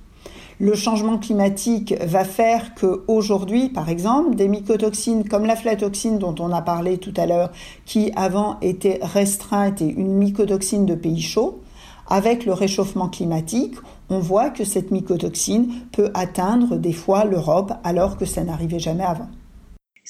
Le 0.61 0.75
changement 0.75 1.19
climatique 1.19 1.95
va 2.05 2.25
faire 2.25 2.75
que 2.75 3.05
aujourd'hui, 3.07 3.69
par 3.69 3.89
exemple, 3.89 4.35
des 4.35 4.49
mycotoxines 4.49 5.27
comme 5.27 5.47
la 5.47 5.55
flatoxine 5.55 6.19
dont 6.19 6.35
on 6.41 6.51
a 6.51 6.61
parlé 6.61 6.99
tout 6.99 7.15
à 7.17 7.27
l'heure, 7.27 7.53
qui 7.87 8.11
avant 8.17 8.59
était 8.61 8.99
restreinte 9.01 9.81
et 9.81 9.87
une 9.89 10.15
mycotoxine 10.15 10.85
de 10.85 10.97
pays 10.97 11.23
chauds, 11.23 11.61
avec 12.09 12.45
le 12.45 12.55
réchauffement 12.55 13.09
climatique, 13.09 13.77
on 14.11 14.19
voit 14.19 14.51
que 14.51 14.65
cette 14.65 14.91
mycotoxine 14.91 15.69
peut 15.93 16.11
atteindre 16.13 16.77
des 16.77 16.93
fois 16.93 17.25
l'Europe 17.25 17.73
alors 17.85 18.17
que 18.17 18.25
ça 18.25 18.43
n'arrivait 18.43 18.81
jamais 18.81 19.05
avant. 19.05 19.29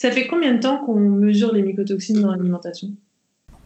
Ça 0.00 0.12
fait 0.12 0.28
combien 0.28 0.54
de 0.54 0.60
temps 0.60 0.78
qu'on 0.78 0.94
mesure 0.94 1.52
les 1.52 1.60
mycotoxines 1.60 2.20
dans 2.20 2.30
l'alimentation? 2.30 2.90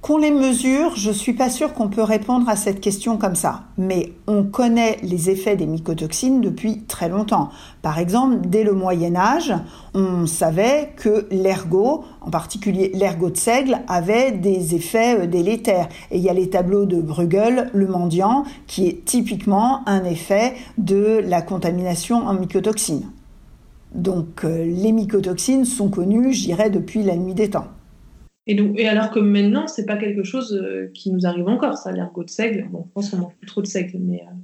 Qu'on 0.00 0.16
les 0.16 0.30
mesure, 0.30 0.96
je 0.96 1.10
suis 1.10 1.34
pas 1.34 1.50
sûre 1.50 1.74
qu'on 1.74 1.90
peut 1.90 2.02
répondre 2.02 2.48
à 2.48 2.56
cette 2.56 2.80
question 2.80 3.18
comme 3.18 3.34
ça. 3.34 3.64
Mais 3.76 4.14
on 4.26 4.42
connaît 4.42 4.96
les 5.02 5.28
effets 5.28 5.56
des 5.56 5.66
mycotoxines 5.66 6.40
depuis 6.40 6.84
très 6.84 7.10
longtemps. 7.10 7.50
Par 7.82 7.98
exemple, 7.98 8.48
dès 8.48 8.64
le 8.64 8.72
Moyen 8.72 9.14
Âge, 9.14 9.52
on 9.92 10.24
savait 10.24 10.94
que 10.96 11.26
l'ergot, 11.30 12.04
en 12.22 12.30
particulier 12.30 12.90
l'ergot 12.94 13.28
de 13.28 13.36
seigle, 13.36 13.80
avait 13.86 14.32
des 14.32 14.74
effets 14.74 15.24
euh, 15.24 15.26
délétères. 15.26 15.90
Et 16.10 16.16
il 16.16 16.22
y 16.22 16.30
a 16.30 16.34
les 16.34 16.48
tableaux 16.48 16.86
de 16.86 16.98
Bruegel, 17.02 17.68
le 17.74 17.86
mendiant, 17.88 18.44
qui 18.66 18.88
est 18.88 19.04
typiquement 19.04 19.86
un 19.86 20.04
effet 20.04 20.54
de 20.78 21.20
la 21.22 21.42
contamination 21.42 22.26
en 22.26 22.32
mycotoxines. 22.32 23.10
Donc 23.94 24.44
euh, 24.44 24.64
les 24.64 24.92
mycotoxines 24.92 25.64
sont 25.64 25.88
connues, 25.88 26.32
je 26.32 26.44
dirais, 26.44 26.70
depuis 26.70 27.02
la 27.02 27.16
nuit 27.16 27.34
des 27.34 27.50
temps. 27.50 27.68
Et, 28.46 28.54
donc, 28.54 28.78
et 28.78 28.88
alors 28.88 29.10
que 29.10 29.20
maintenant, 29.20 29.66
c'est 29.68 29.86
pas 29.86 29.96
quelque 29.96 30.24
chose 30.24 30.52
euh, 30.52 30.90
qui 30.94 31.12
nous 31.12 31.26
arrive 31.26 31.46
encore, 31.48 31.76
ça, 31.76 31.92
l'ergot 31.92 32.24
de 32.24 32.30
seigle. 32.30 32.66
Bon, 32.70 32.84
je 32.86 32.92
pense 32.92 33.10
qu'on 33.10 33.18
mange 33.18 33.34
plus 33.38 33.46
trop 33.46 33.62
de 33.62 33.66
seigle, 33.66 33.98
mais. 34.00 34.22
Euh... 34.22 34.34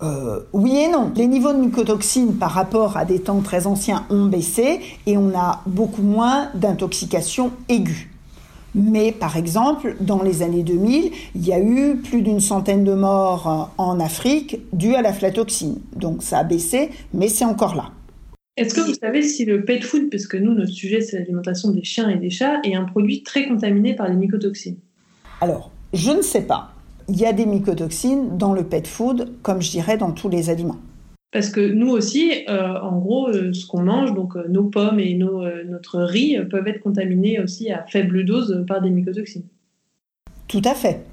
Euh, 0.00 0.40
oui 0.52 0.76
et 0.76 0.88
non. 0.88 1.10
Les 1.16 1.26
niveaux 1.26 1.52
de 1.52 1.58
mycotoxines 1.58 2.34
par 2.34 2.52
rapport 2.52 2.96
à 2.96 3.04
des 3.04 3.20
temps 3.20 3.40
très 3.40 3.66
anciens 3.66 4.04
ont 4.10 4.26
baissé 4.26 4.80
et 5.06 5.16
on 5.16 5.36
a 5.36 5.62
beaucoup 5.66 6.02
moins 6.02 6.50
d'intoxication 6.54 7.50
aiguë. 7.68 8.10
Mais 8.74 9.10
par 9.10 9.36
exemple, 9.36 9.96
dans 9.98 10.22
les 10.22 10.42
années 10.42 10.62
2000, 10.62 11.10
il 11.34 11.44
y 11.44 11.52
a 11.52 11.58
eu 11.58 11.96
plus 11.96 12.22
d'une 12.22 12.38
centaine 12.38 12.84
de 12.84 12.94
morts 12.94 13.72
en 13.76 13.98
Afrique 13.98 14.60
dues 14.72 14.94
à 14.94 15.02
la 15.02 15.12
flatoxine. 15.12 15.80
Donc 15.96 16.22
ça 16.22 16.38
a 16.38 16.44
baissé, 16.44 16.90
mais 17.12 17.28
c'est 17.28 17.46
encore 17.46 17.74
là. 17.74 17.90
Est-ce 18.58 18.74
que 18.74 18.80
vous 18.80 18.94
savez 18.94 19.22
si 19.22 19.44
le 19.44 19.64
pet 19.64 19.80
food, 19.80 20.10
parce 20.10 20.26
que 20.26 20.36
nous, 20.36 20.52
notre 20.52 20.72
sujet, 20.72 21.00
c'est 21.00 21.16
l'alimentation 21.16 21.70
des 21.70 21.84
chiens 21.84 22.08
et 22.08 22.16
des 22.16 22.28
chats, 22.28 22.60
est 22.64 22.74
un 22.74 22.84
produit 22.84 23.22
très 23.22 23.46
contaminé 23.46 23.94
par 23.94 24.08
les 24.08 24.16
mycotoxines? 24.16 24.78
Alors, 25.40 25.70
je 25.92 26.10
ne 26.10 26.22
sais 26.22 26.42
pas. 26.42 26.72
Il 27.08 27.20
y 27.20 27.24
a 27.24 27.32
des 27.32 27.46
mycotoxines 27.46 28.36
dans 28.36 28.52
le 28.52 28.64
pet 28.64 28.84
food, 28.84 29.32
comme 29.42 29.62
je 29.62 29.70
dirais 29.70 29.96
dans 29.96 30.10
tous 30.10 30.28
les 30.28 30.50
aliments. 30.50 30.80
Parce 31.30 31.50
que 31.50 31.60
nous 31.60 31.90
aussi, 31.90 32.32
euh, 32.48 32.80
en 32.80 32.98
gros, 32.98 33.28
euh, 33.28 33.52
ce 33.52 33.64
qu'on 33.64 33.82
mange, 33.82 34.12
donc 34.12 34.34
euh, 34.34 34.48
nos 34.48 34.64
pommes 34.64 34.98
et 34.98 35.14
nos, 35.14 35.44
notre 35.64 36.00
riz, 36.00 36.36
peuvent 36.50 36.66
être 36.66 36.80
contaminés 36.80 37.38
aussi 37.38 37.70
à 37.70 37.84
faible 37.86 38.24
dose 38.24 38.64
par 38.66 38.82
des 38.82 38.90
mycotoxines. 38.90 39.46
Tout 40.48 40.62
à 40.64 40.74
fait 40.74 41.04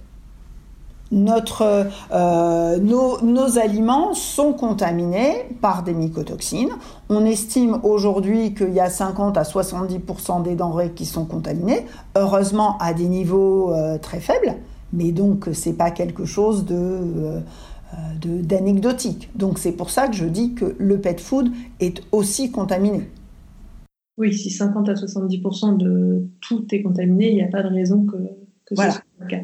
notre, 1.16 1.88
euh, 2.12 2.78
nos, 2.78 3.22
nos, 3.22 3.58
aliments 3.58 4.14
sont 4.14 4.52
contaminés 4.54 5.46
par 5.62 5.82
des 5.82 5.94
mycotoxines. 5.94 6.72
On 7.10 7.26
estime 7.26 7.80
aujourd'hui 7.84 8.54
qu'il 8.54 8.74
y 8.74 8.82
a 8.82 8.90
50 8.90 9.38
à 9.38 9.44
70% 9.44 10.44
des 10.44 10.56
denrées 10.56 10.92
qui 10.92 11.06
sont 11.06 11.26
contaminées, 11.26 11.86
heureusement 12.16 12.78
à 12.80 12.94
des 12.94 13.08
niveaux 13.08 13.74
euh, 13.74 13.98
très 13.98 14.20
faibles, 14.20 14.56
mais 14.92 15.14
donc 15.14 15.48
c'est 15.54 15.74
pas 15.74 15.90
quelque 15.90 16.26
chose 16.26 16.66
de, 16.66 16.76
euh, 16.76 17.40
d'anecdotique. 18.22 19.30
Donc 19.36 19.58
c'est 19.58 19.72
pour 19.72 19.92
ça 19.92 20.10
que 20.10 20.16
je 20.16 20.26
dis 20.26 20.54
que 20.54 20.76
le 20.78 21.00
pet 21.00 21.20
food 21.20 21.50
est 21.80 22.04
aussi 22.12 22.52
contaminé. 22.52 23.10
Oui, 24.18 24.34
si 24.34 24.50
50 24.50 24.90
à 24.90 24.94
70% 24.94 25.78
de 25.78 26.28
tout 26.42 26.66
est 26.72 26.82
contaminé, 26.82 27.30
il 27.30 27.36
n'y 27.36 27.44
a 27.44 27.48
pas 27.48 27.64
de 27.64 27.70
raison 27.70 28.06
que, 28.06 28.18
que 28.66 28.76
ce 28.76 28.84
soit 28.84 29.04
le 29.20 29.28
cas. 29.28 29.42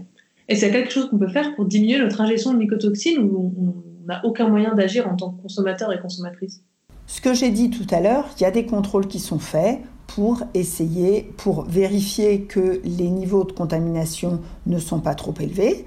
Et 0.51 0.58
c'est 0.58 0.70
quelque 0.70 0.91
chose 0.91 1.10
qu'on 1.10 1.17
peut 1.17 1.29
faire 1.29 1.55
pour 1.55 1.63
diminuer 1.63 1.98
notre 1.98 2.20
ingestion 2.20 2.51
de 2.51 2.58
mycotoxines 2.58 3.20
ou 3.20 3.53
on 3.58 4.05
n'a 4.05 4.20
aucun 4.25 4.50
moyen 4.50 4.75
d'agir 4.75 5.08
en 5.08 5.15
tant 5.15 5.31
que 5.31 5.41
consommateur 5.41 5.93
et 5.93 6.00
consommatrice 6.01 6.62
Ce 7.08 7.22
que 7.22 7.34
j'ai 7.34 7.51
dit 7.51 7.70
tout 7.70 7.88
à 7.89 8.01
l'heure, 8.01 8.27
il 8.38 8.43
y 8.43 8.46
a 8.46 8.51
des 8.51 8.65
contrôles 8.65 9.08
qui 9.08 9.20
sont 9.20 9.39
faits 9.39 9.79
pour 10.08 10.43
essayer, 10.53 11.31
pour 11.38 11.63
vérifier 11.63 12.41
que 12.41 12.81
les 12.84 13.10
niveaux 13.10 13.46
de 13.46 13.53
contamination 13.53 14.41
ne 14.65 14.77
sont 14.77 15.00
pas 15.00 15.15
trop 15.15 15.34
élevés. 15.39 15.86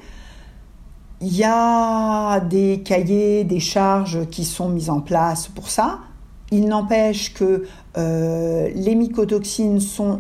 Il 1.21 1.37
y 1.37 1.44
a 1.44 2.40
des 2.40 2.80
cahiers, 2.83 3.44
des 3.44 3.61
charges 3.61 4.26
qui 4.30 4.44
sont 4.44 4.71
mis 4.71 4.88
en 4.88 5.02
place 5.02 5.47
pour 5.49 5.68
ça. 5.68 5.99
Il 6.50 6.68
n'empêche 6.68 7.32
que 7.32 7.64
euh, 7.96 8.68
les 8.74 8.94
mycotoxines 8.94 9.80
sont 9.80 10.18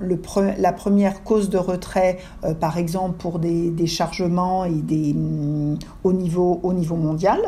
la 0.58 0.72
première 0.72 1.22
cause 1.22 1.50
de 1.50 1.58
retrait, 1.58 2.18
euh, 2.44 2.54
par 2.54 2.78
exemple 2.78 3.16
pour 3.18 3.38
des, 3.38 3.86
chargements 3.86 4.64
et 4.64 4.70
des, 4.70 5.12
mm, 5.12 5.78
au, 6.02 6.12
niveau, 6.12 6.60
au 6.62 6.72
niveau 6.72 6.96
mondial. 6.96 7.40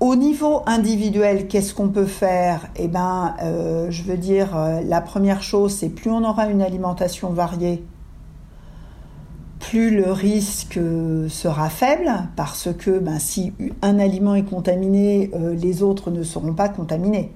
Au 0.00 0.16
niveau 0.16 0.60
individuel, 0.66 1.46
qu'est-ce 1.46 1.72
qu'on 1.72 1.88
peut 1.88 2.04
faire? 2.04 2.68
Eh 2.76 2.88
ben, 2.88 3.34
euh, 3.42 3.86
je 3.90 4.02
veux 4.02 4.18
dire, 4.18 4.54
la 4.84 5.00
première 5.00 5.42
chose, 5.42 5.72
c'est 5.72 5.88
plus 5.88 6.10
on 6.10 6.22
aura 6.24 6.48
une 6.48 6.60
alimentation 6.60 7.30
variée, 7.30 7.82
plus 9.68 9.94
le 9.94 10.12
risque 10.12 10.78
sera 11.28 11.68
faible, 11.68 12.10
parce 12.36 12.68
que 12.78 12.98
ben, 12.98 13.18
si 13.18 13.52
un 13.82 13.98
aliment 13.98 14.34
est 14.34 14.48
contaminé, 14.48 15.30
les 15.60 15.82
autres 15.82 16.10
ne 16.10 16.22
seront 16.22 16.54
pas 16.54 16.68
contaminés 16.68 17.30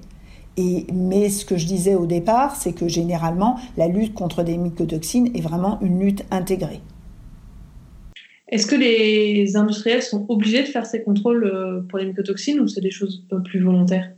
mais 0.93 1.29
ce 1.29 1.45
que 1.45 1.57
je 1.57 1.65
disais 1.65 1.95
au 1.95 2.05
départ, 2.05 2.55
c'est 2.55 2.73
que 2.73 2.87
généralement, 2.87 3.59
la 3.77 3.87
lutte 3.87 4.13
contre 4.13 4.43
des 4.43 4.57
mycotoxines 4.57 5.35
est 5.35 5.41
vraiment 5.41 5.79
une 5.81 5.99
lutte 5.99 6.23
intégrée. 6.31 6.81
Est-ce 8.47 8.67
que 8.67 8.75
les 8.75 9.55
industriels 9.55 10.03
sont 10.03 10.25
obligés 10.27 10.61
de 10.61 10.67
faire 10.67 10.85
ces 10.85 11.03
contrôles 11.03 11.45
euh, 11.45 11.81
pour 11.87 11.99
les 11.99 12.05
mycotoxines 12.05 12.59
ou 12.59 12.67
c'est 12.67 12.81
des 12.81 12.91
choses 12.91 13.25
plus 13.45 13.63
volontaires? 13.63 14.11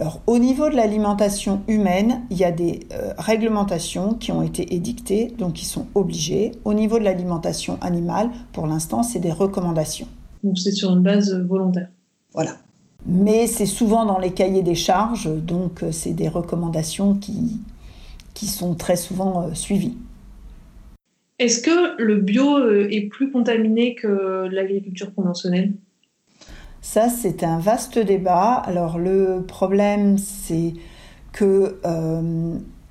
Alors, 0.00 0.22
au 0.26 0.38
niveau 0.38 0.70
de 0.70 0.76
l'alimentation 0.76 1.60
humaine, 1.68 2.22
il 2.30 2.38
y 2.38 2.44
a 2.44 2.52
des 2.52 2.80
euh, 2.92 3.12
réglementations 3.18 4.14
qui 4.14 4.32
ont 4.32 4.40
été 4.40 4.74
édictées, 4.74 5.30
donc 5.38 5.52
qui 5.52 5.66
sont 5.66 5.88
obligées. 5.94 6.52
Au 6.64 6.72
niveau 6.72 6.98
de 6.98 7.04
l'alimentation 7.04 7.76
animale, 7.82 8.30
pour 8.52 8.66
l'instant, 8.66 9.02
c'est 9.02 9.18
des 9.18 9.30
recommandations. 9.30 10.08
Donc, 10.42 10.56
c'est 10.58 10.72
sur 10.72 10.90
une 10.90 11.02
base 11.02 11.34
volontaire. 11.46 11.88
Voilà 12.32 12.56
mais 13.06 13.46
c'est 13.46 13.64
souvent 13.64 14.04
dans 14.04 14.18
les 14.18 14.32
cahiers 14.32 14.62
des 14.62 14.74
charges, 14.74 15.26
donc 15.34 15.82
euh, 15.82 15.90
c'est 15.90 16.12
des 16.12 16.28
recommandations 16.28 17.14
qui, 17.14 17.58
qui 18.34 18.46
sont 18.46 18.74
très 18.74 18.96
souvent 18.96 19.42
euh, 19.42 19.54
suivies. 19.54 19.96
Est-ce 21.38 21.62
que 21.62 22.02
le 22.02 22.16
bio 22.16 22.58
est 22.68 23.08
plus 23.08 23.30
contaminé 23.32 23.94
que 23.94 24.46
l'agriculture 24.50 25.14
conventionnelle? 25.14 25.72
Ça, 26.82 27.08
c'est 27.08 27.44
un 27.44 27.58
vaste 27.58 27.98
débat. 27.98 28.54
Alors 28.54 28.98
le 28.98 29.44
problème, 29.46 30.18
c'est 30.18 30.74
que 31.32 31.78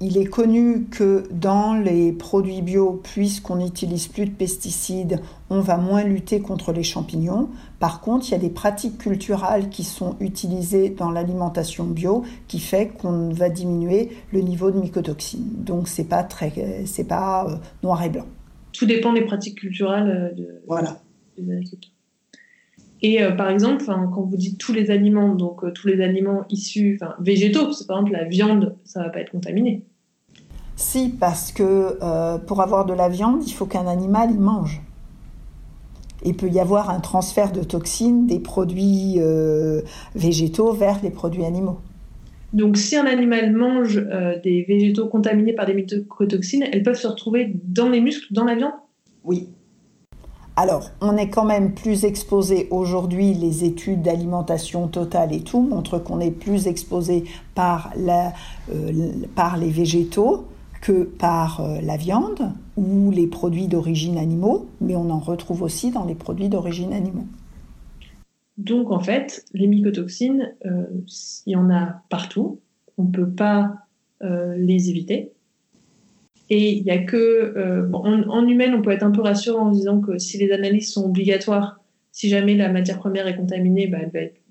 il 0.01 0.17
est 0.17 0.25
connu 0.25 0.85
que 0.85 1.25
dans 1.31 1.73
les 1.73 2.13
produits 2.13 2.61
bio, 2.61 3.01
puisqu'on 3.03 3.57
n'utilise 3.57 4.07
plus 4.07 4.25
de 4.25 4.31
pesticides, 4.31 5.19
on 5.49 5.59
va 5.59 5.75
moins 5.75 6.03
lutter 6.03 6.39
contre 6.39 6.71
les 6.71 6.83
champignons. 6.83 7.49
Par 7.79 7.99
contre, 7.99 8.29
il 8.29 8.31
y 8.31 8.35
a 8.35 8.39
des 8.39 8.49
pratiques 8.49 8.97
culturelles 8.97 9.69
qui 9.69 9.83
sont 9.83 10.15
utilisées 10.21 10.89
dans 10.89 11.11
l'alimentation 11.11 11.85
bio 11.85 12.23
qui 12.47 12.59
fait 12.59 12.87
qu'on 12.87 13.29
va 13.33 13.49
diminuer 13.49 14.11
le 14.31 14.39
niveau 14.39 14.71
de 14.71 14.79
mycotoxines. 14.79 15.63
Donc 15.65 15.89
c'est 15.89 16.07
pas 16.07 16.23
très, 16.23 16.85
c'est 16.85 17.07
pas 17.07 17.45
euh, 17.45 17.55
noir 17.83 18.01
et 18.03 18.09
blanc. 18.09 18.25
Tout 18.71 18.85
dépend 18.85 19.11
des 19.11 19.25
pratiques 19.25 19.59
culturelles 19.59 20.09
euh, 20.09 20.35
de, 20.35 20.61
voilà. 20.65 21.01
Et 23.01 23.23
euh, 23.23 23.31
par 23.31 23.49
exemple, 23.49 23.83
quand 23.85 24.23
vous 24.23 24.37
dites 24.37 24.57
tous 24.57 24.73
les 24.73 24.91
aliments, 24.91 25.35
donc 25.35 25.73
tous 25.73 25.87
les 25.87 26.01
aliments 26.01 26.45
issus, 26.49 26.99
végétaux, 27.19 27.69
par 27.87 27.99
exemple 27.99 28.11
la 28.11 28.25
viande, 28.25 28.75
ça 28.83 29.03
va 29.03 29.09
pas 29.09 29.21
être 29.21 29.31
contaminé. 29.31 29.83
Si, 30.79 31.09
parce 31.09 31.51
que 31.51 31.97
euh, 32.01 32.37
pour 32.37 32.61
avoir 32.61 32.85
de 32.85 32.93
la 32.93 33.09
viande, 33.09 33.45
il 33.45 33.51
faut 33.51 33.65
qu'un 33.65 33.85
animal 33.85 34.31
y 34.31 34.37
mange. 34.37 34.81
Il 36.23 36.37
peut 36.37 36.47
y 36.47 36.57
avoir 36.57 36.89
un 36.89 37.01
transfert 37.01 37.51
de 37.51 37.63
toxines 37.63 38.27
des 38.27 38.39
produits 38.39 39.15
euh, 39.17 39.81
végétaux 40.15 40.71
vers 40.71 41.01
les 41.03 41.09
produits 41.09 41.43
animaux. 41.43 41.79
Donc 42.53 42.77
si 42.77 42.95
un 42.95 43.05
animal 43.05 43.53
mange 43.53 43.97
euh, 43.97 44.39
des 44.41 44.63
végétaux 44.63 45.07
contaminés 45.07 45.51
par 45.51 45.65
des 45.65 45.73
mycotoxines, 45.73 46.63
elles 46.71 46.83
peuvent 46.83 46.95
se 46.95 47.07
retrouver 47.07 47.51
dans 47.65 47.89
les 47.89 47.99
muscles, 47.99 48.33
dans 48.33 48.45
la 48.45 48.55
viande? 48.55 48.71
Oui. 49.25 49.49
Alors, 50.61 50.91
on 50.99 51.15
est 51.15 51.29
quand 51.29 51.45
même 51.45 51.73
plus 51.73 52.03
exposé 52.03 52.67
aujourd'hui, 52.69 53.33
les 53.33 53.63
études 53.63 54.01
d'alimentation 54.01 54.89
totale 54.89 55.31
et 55.31 55.39
tout 55.39 55.61
montrent 55.61 55.99
qu'on 55.99 56.19
est 56.19 56.31
plus 56.31 56.67
exposé 56.67 57.23
par, 57.55 57.93
par 59.35 59.55
les 59.55 59.69
végétaux 59.69 60.47
que 60.81 61.03
par 61.03 61.61
euh, 61.61 61.79
la 61.81 61.95
viande 61.95 62.51
ou 62.75 63.09
les 63.09 63.25
produits 63.25 63.69
d'origine 63.69 64.17
animaux, 64.17 64.67
mais 64.81 64.97
on 64.97 65.09
en 65.11 65.19
retrouve 65.19 65.61
aussi 65.61 65.91
dans 65.91 66.03
les 66.03 66.15
produits 66.15 66.49
d'origine 66.49 66.91
animaux. 66.91 67.27
Donc 68.57 68.91
en 68.91 68.99
fait, 68.99 69.45
les 69.53 69.67
mycotoxines, 69.67 70.53
euh, 70.65 70.87
il 71.45 71.53
y 71.53 71.55
en 71.55 71.69
a 71.69 72.01
partout, 72.09 72.59
on 72.97 73.03
ne 73.03 73.11
peut 73.11 73.29
pas 73.29 73.75
euh, 74.23 74.57
les 74.57 74.89
éviter. 74.89 75.31
Et 76.49 76.73
il 76.73 76.83
n'y 76.83 76.91
a 76.91 76.99
que. 76.99 77.89
en, 77.93 78.47
humaine, 78.47 78.73
on 78.73 78.81
peut 78.81 78.91
être 78.91 79.03
un 79.03 79.11
peu 79.11 79.21
rassurant 79.21 79.67
en 79.67 79.71
disant 79.71 80.01
que 80.01 80.17
si 80.17 80.37
les 80.37 80.51
analyses 80.51 80.91
sont 80.91 81.05
obligatoires, 81.05 81.79
si 82.11 82.29
jamais 82.29 82.55
la 82.55 82.69
matière 82.69 82.97
première 82.97 83.27
est 83.27 83.35
contaminée, 83.35 83.87
bah, 83.87 83.99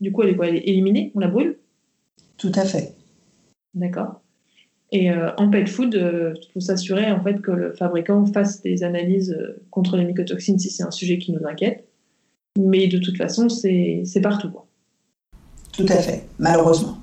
du 0.00 0.12
coup, 0.12 0.22
elle 0.22 0.30
est, 0.30 0.38
elle 0.48 0.56
est 0.56 0.68
éliminée, 0.68 1.12
on 1.14 1.20
la 1.20 1.28
brûle? 1.28 1.58
Tout 2.36 2.52
à 2.54 2.64
fait. 2.64 2.94
D'accord. 3.74 4.20
Et 4.90 5.10
en 5.12 5.50
pet 5.50 5.68
food, 5.68 5.94
il 5.94 6.52
faut 6.52 6.60
s'assurer 6.60 7.10
en 7.10 7.22
fait 7.22 7.42
que 7.42 7.50
le 7.50 7.72
fabricant 7.74 8.24
fasse 8.24 8.62
des 8.62 8.82
analyses 8.84 9.36
contre 9.70 9.96
les 9.98 10.04
mycotoxines 10.04 10.58
si 10.58 10.70
c'est 10.70 10.82
un 10.82 10.90
sujet 10.90 11.18
qui 11.18 11.32
nous 11.32 11.46
inquiète. 11.46 11.86
Mais 12.58 12.88
de 12.88 12.98
toute 12.98 13.16
façon, 13.16 13.48
c'est 13.48 14.20
partout. 14.22 14.50
Tout 15.72 15.86
à 15.88 15.96
fait, 15.96 16.24
malheureusement. 16.38 16.97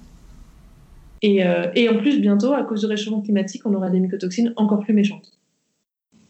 Et, 1.27 1.41
et, 1.73 1.89
en 1.89 1.97
plus, 1.97 2.19
bientôt, 2.21 2.53
à 2.53 2.63
cause 2.63 2.81
du 2.81 2.85
réchauffement 2.85 3.21
climatique, 3.21 3.63
on 3.65 3.73
aura 3.73 3.89
des 3.89 3.99
mycotoxines 3.99 4.53
encore 4.57 4.81
plus 4.81 4.93
méchantes. 4.93 5.31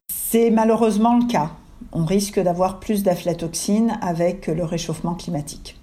C'est 0.08 0.52
malheureusement 0.52 1.18
le 1.18 1.28
cas. 1.28 1.52
On 1.92 2.06
risque 2.06 2.40
d'avoir 2.40 2.80
plus 2.80 3.04
d'aflatoxine 3.04 3.98
avec 4.02 4.48
le 4.48 4.64
réchauffement 4.64 5.16
climatique. 5.16 5.78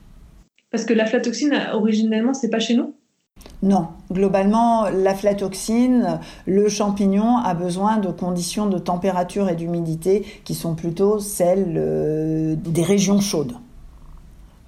Parce 0.71 0.87
que 0.87 0.95
l'aflatoxine, 0.95 1.55
originellement, 1.75 2.33
c'est 2.33 2.49
pas 2.49 2.59
chez 2.59 2.75
nous? 2.75 2.95
Non, 3.63 3.89
globalement, 4.11 4.89
l'aflatoxine, 4.89 6.19
le 6.47 6.69
champignon 6.69 7.37
a 7.37 7.55
besoin 7.55 7.99
de 7.99 8.09
conditions 8.09 8.67
de 8.67 8.79
température 8.79 9.49
et 9.49 9.55
d'humidité 9.55 10.25
qui 10.45 10.55
sont 10.55 10.75
plutôt 10.75 11.19
celles 11.19 11.75
euh, 11.77 12.55
des 12.57 12.83
régions 12.83 13.21
chaudes. 13.21 13.53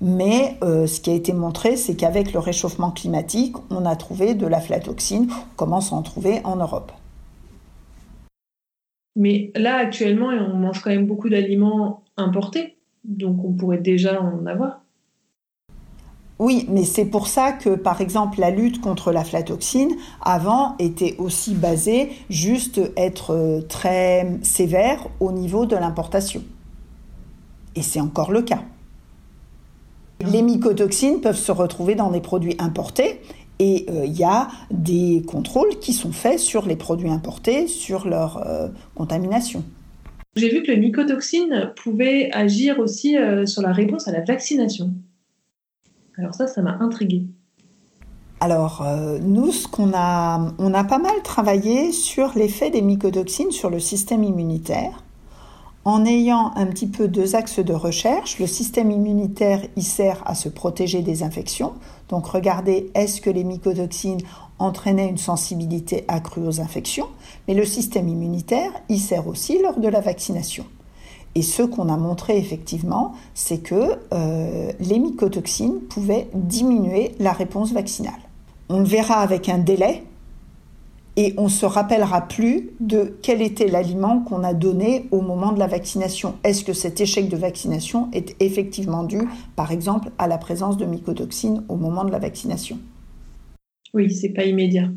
Mais 0.07 0.59
euh, 0.63 0.87
ce 0.87 1.01
qui 1.01 1.09
a 1.09 1.15
été 1.15 1.33
montré, 1.33 1.79
c'est 1.79 1.95
qu'avec 1.97 2.35
le 2.35 2.39
réchauffement 2.39 2.91
climatique, 2.91 3.57
on 3.71 3.87
a 3.87 3.97
trouvé 3.97 4.35
de 4.35 4.47
l'aflatoxine, 4.47 5.29
on 5.31 5.57
commence 5.57 5.95
à 5.95 5.97
en 5.97 6.03
trouver 6.03 6.43
en 6.45 6.57
Europe. 6.57 6.93
Mais 9.17 9.51
là, 9.57 9.77
actuellement, 9.77 10.27
on 10.27 10.59
mange 10.59 10.83
quand 10.83 10.91
même 10.91 11.07
beaucoup 11.07 11.31
d'aliments 11.31 12.03
importés, 12.19 12.77
donc 13.05 13.43
on 13.47 13.55
pourrait 13.55 13.79
déjà 13.79 14.21
en 14.21 14.45
avoir. 14.45 14.83
Oui, 16.39 16.67
mais 16.69 16.85
c'est 16.85 17.07
pour 17.07 17.27
ça 17.27 17.53
que, 17.53 17.75
par 17.75 18.03
exemple, 18.03 18.41
la 18.41 18.51
lutte 18.51 18.83
contre 18.83 19.11
la 19.11 19.25
flatoxine, 19.25 19.97
avant, 20.21 20.77
était 20.79 21.15
aussi 21.17 21.55
basée 21.55 22.11
juste 22.29 22.79
être 22.99 23.31
euh, 23.31 23.63
très 23.63 24.39
sévère 24.43 25.09
au 25.21 25.33
niveau 25.33 25.65
de 25.65 25.77
l'importation. 25.77 26.43
Et 27.75 27.81
c'est 27.81 28.01
encore 28.01 28.33
le 28.33 28.43
cas. 28.43 28.65
Les 30.21 30.43
mycotoxines 30.43 31.21
peuvent 31.21 31.39
se 31.39 31.53
retrouver 31.53 31.95
dans 31.95 32.11
des 32.11 32.21
produits 32.21 32.57
importés 32.59 33.21
et 33.59 33.87
euh, 33.89 34.05
il 34.07 34.17
y 34.17 34.25
a 34.25 34.49
des 34.71 35.23
contrôles 35.27 35.79
qui 35.81 35.93
sont 35.93 36.13
faits 36.13 36.39
sur 36.39 36.67
les 36.67 36.77
produits 36.77 37.11
importés, 37.11 37.67
sur 37.67 38.07
leur 38.07 38.47
euh, 38.47 38.69
contamination. 38.95 39.65
J'ai 40.37 40.49
vu 40.49 40.63
que 40.63 40.73
le 40.73 40.79
mycotoxine 40.79 41.73
pouvait 41.77 42.31
agir 42.33 42.81
aussi 42.81 43.17
sur 43.47 43.63
la 43.63 43.73
réponse 43.73 44.09
à 44.09 44.13
la 44.13 44.21
vaccination. 44.21 44.93
Alors 46.19 46.35
ça, 46.35 46.49
ça 46.49 46.61
m'a 46.61 46.77
intriguée. 46.81 47.27
Alors, 48.41 48.83
euh, 48.83 49.19
nous, 49.21 49.53
ce 49.53 49.67
qu'on 49.67 49.93
a, 49.95 50.53
on 50.59 50.75
a 50.75 50.85
pas 50.85 50.99
mal 50.99 51.23
travaillé 51.23 51.93
sur 51.93 52.33
l'effet 52.37 52.71
des 52.71 52.83
mycotoxines 52.83 53.51
sur 53.53 53.71
le 53.71 53.81
système 53.81 54.23
immunitaire, 54.23 55.04
en 55.85 56.07
ayant 56.07 56.53
un 56.57 56.67
petit 56.67 56.87
peu 56.87 57.09
deux 57.09 57.37
axes 57.37 57.59
de 57.59 57.75
recherche. 57.75 58.39
Le 58.39 58.47
système 58.47 58.91
immunitaire, 58.91 59.61
il 59.77 59.83
sert 59.83 60.23
à 60.27 60.35
se 60.35 60.49
protéger 60.49 61.03
des 61.03 61.23
infections. 61.23 61.73
Donc, 62.09 62.27
regardez, 62.27 62.91
est-ce 62.95 63.21
que 63.21 63.31
les 63.31 63.45
mycotoxines 63.45 64.21
entraînaient 64.59 65.09
une 65.09 65.19
sensibilité 65.19 66.05
accrue 66.09 66.47
aux 66.47 66.61
infections? 66.61 67.09
Mais 67.49 67.55
le 67.55 67.65
système 67.65 68.09
immunitaire, 68.09 68.71
il 68.89 69.01
sert 69.01 69.27
aussi 69.29 69.61
lors 69.63 69.79
de 69.79 69.89
la 69.89 70.01
vaccination. 70.01 70.65
Et 71.35 71.43
ce 71.43 71.63
qu'on 71.63 71.89
a 71.89 71.97
montré 71.97 72.39
effectivement, 72.39 73.13
c'est 73.35 73.59
que 73.59 73.99
euh, 74.13 74.71
les 74.79 74.99
mycotoxines 74.99 75.81
pouvaient 75.81 76.29
diminuer 76.33 77.15
la 77.19 77.33
réponse 77.33 77.73
vaccinale. 77.73 78.13
On 78.69 78.79
le 78.79 78.85
verra 78.85 79.17
avec 79.17 79.49
un 79.49 79.59
délai 79.59 80.05
et 81.17 81.35
on 81.37 81.49
se 81.49 81.67
rappellera 81.67 82.23
plus 82.23 82.71
de 82.81 83.17
quel 83.23 83.41
était 83.41 83.69
l'aliment 83.69 84.21
qu'on 84.21 84.43
a 84.43 84.55
donné 84.55 85.07
au 85.11 85.21
moment 85.21 85.53
de 85.53 85.59
la 85.59 85.67
vaccination. 85.67 86.35
Est-ce 86.43 86.65
que 86.65 86.73
cet 86.73 87.01
échec 87.01 87.29
de 87.29 87.37
vaccination 87.37 88.09
est 88.13 88.35
effectivement 88.41 89.05
dû, 89.05 89.21
par 89.57 89.71
exemple, 89.71 90.11
à 90.19 90.27
la 90.27 90.39
présence 90.39 90.77
de 90.77 90.85
mycotoxines 90.85 91.63
au 91.69 91.77
moment 91.77 92.05
de 92.05 92.11
la 92.11 92.19
vaccination? 92.19 92.79
Oui, 93.93 94.11
c'est 94.11 94.31
pas 94.31 94.45
immédiat. 94.45 94.91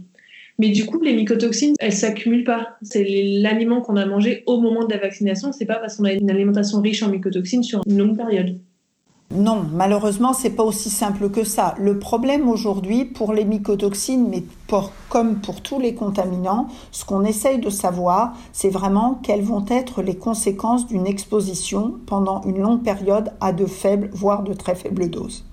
Mais 0.60 0.70
du 0.70 0.88
coup, 0.88 1.00
les 1.02 1.14
mycotoxines, 1.14 1.76
elles 1.80 1.94
s'accumulent 1.94 2.44
pas. 2.44 2.70
C'est 2.82 3.06
l'aliment 3.08 3.82
qu'on 3.82 3.96
a 3.96 4.08
mangé 4.08 4.44
au 4.48 4.60
moment 4.60 4.86
de 4.86 4.92
la 4.92 5.00
vaccination. 5.00 5.52
C'est 5.52 5.68
pas 5.68 5.76
parce 5.76 5.98
qu'on 5.98 6.06
a 6.06 6.14
une 6.14 6.32
alimentation 6.32 6.82
riche 6.82 7.04
en 7.04 7.10
mycotoxines 7.10 7.62
sur 7.62 7.84
une 7.86 8.00
longue 8.00 8.18
période. 8.18 8.58
Non, 9.36 9.64
malheureusement, 9.72 10.34
c'est 10.34 10.52
pas 10.52 10.64
aussi 10.64 10.90
simple 10.90 11.30
que 11.30 11.44
ça. 11.44 11.76
Le 11.80 12.00
problème 12.00 12.50
aujourd'hui 12.50 13.06
pour 13.06 13.34
les 13.34 13.46
mycotoxines, 13.46 14.28
mais 14.30 14.44
comme 15.10 15.40
pour 15.40 15.62
tous 15.62 15.80
les 15.80 15.94
contaminants, 15.94 16.68
ce 16.92 17.06
qu'on 17.06 17.24
essaye 17.24 17.60
de 17.60 17.70
savoir, 17.70 18.34
c'est 18.52 18.70
vraiment 18.70 19.20
quelles 19.24 19.42
vont 19.42 19.66
être 19.70 20.02
les 20.02 20.16
conséquences 20.16 20.88
d'une 20.88 21.08
exposition 21.08 21.96
pendant 22.06 22.42
une 22.44 22.60
longue 22.60 22.84
période 22.84 23.32
à 23.40 23.54
de 23.54 23.66
faibles, 23.66 24.10
voire 24.14 24.44
de 24.44 24.54
très 24.54 24.76
faibles 24.76 25.10
doses. 25.10 25.46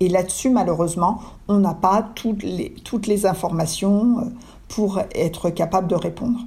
Et 0.00 0.08
là-dessus, 0.08 0.50
malheureusement, 0.50 1.20
on 1.48 1.58
n'a 1.58 1.74
pas 1.74 2.08
toutes 2.14 2.42
les, 2.42 2.74
toutes 2.84 3.06
les 3.06 3.26
informations 3.26 4.18
euh, 4.18 4.24
pour 4.68 5.00
être 5.14 5.50
capable 5.50 5.88
de 5.88 5.94
répondre. 5.94 6.40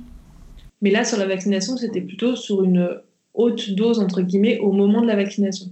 Mais 0.81 0.89
là, 0.89 1.03
sur 1.03 1.17
la 1.17 1.27
vaccination, 1.27 1.77
c'était 1.77 2.01
plutôt 2.01 2.35
sur 2.35 2.63
une 2.63 2.89
haute 3.33 3.71
dose, 3.71 3.99
entre 3.99 4.21
guillemets, 4.21 4.59
au 4.59 4.71
moment 4.71 5.01
de 5.01 5.07
la 5.07 5.15
vaccination. 5.15 5.67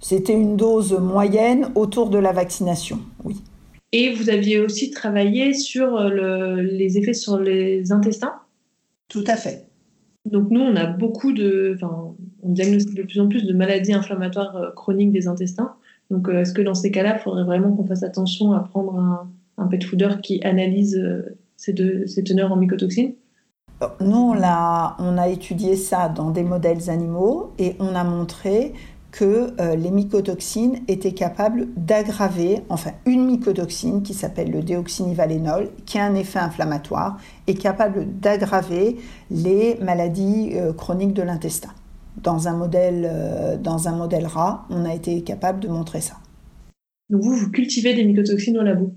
C'était 0.00 0.34
une 0.34 0.56
dose 0.56 0.92
moyenne 0.92 1.70
autour 1.74 2.10
de 2.10 2.18
la 2.18 2.32
vaccination, 2.32 2.98
oui. 3.24 3.36
Et 3.96 4.12
vous 4.12 4.28
aviez 4.28 4.58
aussi 4.58 4.90
travaillé 4.90 5.54
sur 5.54 5.88
le, 6.18 6.60
les 6.60 6.98
effets 6.98 7.14
sur 7.14 7.38
les 7.38 7.92
intestins? 7.92 8.34
Tout 9.08 9.26
à 9.28 9.36
fait. 9.36 9.68
Donc 10.24 10.50
nous, 10.50 10.62
on 10.62 10.74
a 10.74 10.86
beaucoup 10.86 11.32
de... 11.32 11.72
Enfin, 11.76 11.92
on 12.42 12.50
diagnostique 12.50 12.96
de 12.96 13.04
plus 13.04 13.20
en 13.20 13.28
plus 13.28 13.44
de 13.46 13.54
maladies 13.54 13.94
inflammatoires 13.94 14.56
euh, 14.56 14.70
chroniques 14.72 15.12
des 15.12 15.28
intestins. 15.28 15.70
Donc, 16.10 16.28
euh, 16.28 16.40
est-ce 16.40 16.52
que 16.52 16.60
dans 16.60 16.74
ces 16.74 16.90
cas-là, 16.90 17.16
il 17.18 17.22
faudrait 17.22 17.44
vraiment 17.44 17.70
qu'on 17.74 17.86
fasse 17.86 18.02
attention 18.02 18.52
à 18.52 18.60
prendre 18.60 18.98
un, 18.98 19.30
un 19.58 19.66
pet 19.68 19.82
fooder 19.82 20.16
qui 20.22 20.42
analyse 20.42 20.96
euh, 20.96 21.38
ces, 21.56 21.74
ces 22.06 22.24
teneurs 22.24 22.52
en 22.52 22.56
mycotoxines? 22.56 23.14
Nous, 24.00 24.16
on 24.16 24.42
a, 24.42 24.96
on 24.98 25.16
a 25.18 25.28
étudié 25.28 25.76
ça 25.76 26.08
dans 26.08 26.30
des 26.30 26.42
modèles 26.42 26.90
animaux 26.90 27.52
et 27.58 27.76
on 27.78 27.94
a 27.94 28.04
montré 28.04 28.72
que 29.14 29.54
euh, 29.60 29.76
les 29.76 29.92
mycotoxines 29.92 30.80
étaient 30.88 31.12
capables 31.12 31.68
d'aggraver, 31.76 32.62
enfin 32.68 32.90
une 33.06 33.24
mycotoxine 33.26 34.02
qui 34.02 34.12
s'appelle 34.12 34.50
le 34.50 34.62
déoxynivalénol, 34.62 35.70
qui 35.86 35.98
a 35.98 36.04
un 36.04 36.16
effet 36.16 36.40
inflammatoire, 36.40 37.18
est 37.46 37.54
capable 37.54 38.06
d'aggraver 38.18 38.96
les 39.30 39.76
maladies 39.76 40.54
chroniques 40.76 41.14
de 41.14 41.22
l'intestin 41.22 41.70
dans 42.22 42.48
un 42.48 42.56
modèle, 42.56 43.08
euh, 43.10 43.56
dans 43.56 43.88
un 43.88 43.96
modèle 43.96 44.26
rat, 44.26 44.66
on 44.70 44.84
a 44.84 44.94
été 44.94 45.22
capable 45.22 45.60
de 45.60 45.68
montrer 45.68 46.00
ça. 46.00 46.14
Donc 47.10 47.22
vous, 47.22 47.34
vous 47.34 47.50
cultivez 47.50 47.94
des 47.94 48.04
mycotoxines 48.04 48.58
au 48.58 48.62
labo? 48.62 48.92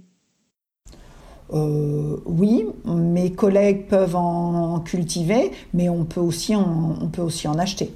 Euh, 1.54 2.18
oui, 2.26 2.66
mes 2.86 3.32
collègues 3.32 3.88
peuvent 3.88 4.16
en 4.16 4.80
cultiver, 4.82 5.52
mais 5.74 5.88
on 5.90 6.04
peut 6.04 6.20
aussi 6.20 6.56
en, 6.56 6.96
on 7.02 7.08
peut 7.08 7.22
aussi 7.22 7.48
en 7.48 7.58
acheter. 7.58 7.94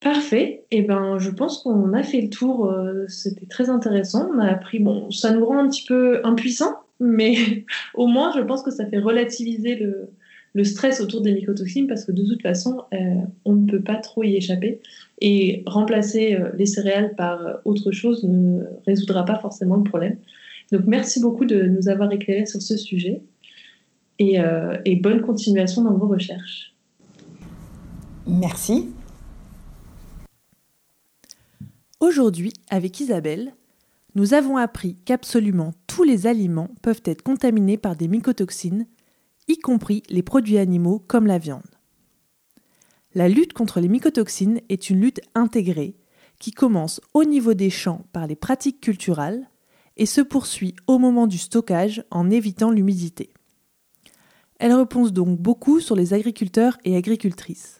Parfait. 0.00 0.64
Eh 0.70 0.80
ben, 0.80 1.18
je 1.18 1.30
pense 1.30 1.62
qu'on 1.62 1.92
a 1.92 2.02
fait 2.02 2.22
le 2.22 2.30
tour. 2.30 2.66
Euh, 2.66 3.04
c'était 3.08 3.46
très 3.46 3.68
intéressant. 3.68 4.30
On 4.34 4.38
a 4.38 4.46
appris. 4.46 4.78
Bon, 4.78 5.10
ça 5.10 5.30
nous 5.30 5.44
rend 5.44 5.58
un 5.58 5.68
petit 5.68 5.84
peu 5.86 6.20
impuissants, 6.24 6.74
mais 7.00 7.66
au 7.94 8.06
moins, 8.06 8.32
je 8.34 8.40
pense 8.40 8.62
que 8.62 8.70
ça 8.70 8.86
fait 8.86 8.98
relativiser 8.98 9.76
le, 9.76 10.64
stress 10.64 11.00
autour 11.00 11.20
des 11.20 11.32
mycotoxines 11.32 11.86
parce 11.86 12.04
que 12.04 12.12
de 12.12 12.24
toute 12.24 12.40
façon, 12.40 12.82
euh, 12.94 12.96
on 13.44 13.52
ne 13.52 13.70
peut 13.70 13.82
pas 13.82 13.96
trop 13.96 14.24
y 14.24 14.36
échapper. 14.36 14.80
Et 15.20 15.62
remplacer 15.66 16.34
euh, 16.34 16.48
les 16.56 16.66
céréales 16.66 17.14
par 17.14 17.60
autre 17.66 17.92
chose 17.92 18.24
ne 18.24 18.62
résoudra 18.86 19.26
pas 19.26 19.38
forcément 19.38 19.76
le 19.76 19.84
problème. 19.84 20.16
Donc 20.72 20.82
merci 20.86 21.20
beaucoup 21.20 21.44
de 21.44 21.64
nous 21.64 21.88
avoir 21.88 22.10
éclairé 22.10 22.46
sur 22.46 22.62
ce 22.62 22.76
sujet 22.76 23.20
et, 24.18 24.36
et 24.84 24.96
bonne 24.96 25.22
continuation 25.22 25.82
dans 25.82 25.94
vos 25.94 26.06
recherches. 26.06 26.74
Merci. 28.26 28.86
Aujourd'hui, 32.00 32.54
avec 32.70 32.98
Isabelle, 32.98 33.54
nous 34.14 34.32
avons 34.32 34.56
appris 34.56 34.96
qu'absolument 35.04 35.74
tous 35.86 36.02
les 36.02 36.26
aliments 36.26 36.70
peuvent 36.80 37.02
être 37.04 37.22
contaminés 37.22 37.76
par 37.76 37.94
des 37.94 38.08
mycotoxines 38.08 38.86
y 39.48 39.58
compris 39.58 40.02
les 40.08 40.22
produits 40.22 40.56
animaux 40.56 40.98
comme 40.98 41.26
la 41.26 41.36
viande. 41.36 41.62
La 43.14 43.28
lutte 43.28 43.52
contre 43.52 43.80
les 43.80 43.88
mycotoxines 43.88 44.60
est 44.70 44.88
une 44.88 45.00
lutte 45.00 45.20
intégrée 45.34 45.96
qui 46.38 46.52
commence 46.52 47.02
au 47.12 47.24
niveau 47.24 47.52
des 47.52 47.68
champs 47.68 48.06
par 48.12 48.26
les 48.26 48.36
pratiques 48.36 48.80
culturales 48.80 49.50
et 49.98 50.06
se 50.06 50.22
poursuit 50.22 50.74
au 50.86 50.98
moment 50.98 51.26
du 51.26 51.36
stockage 51.36 52.02
en 52.10 52.30
évitant 52.30 52.70
l'humidité. 52.70 53.30
Elle 54.58 54.72
repose 54.72 55.12
donc 55.12 55.38
beaucoup 55.38 55.80
sur 55.80 55.96
les 55.96 56.14
agriculteurs 56.14 56.78
et 56.84 56.96
agricultrices. 56.96 57.79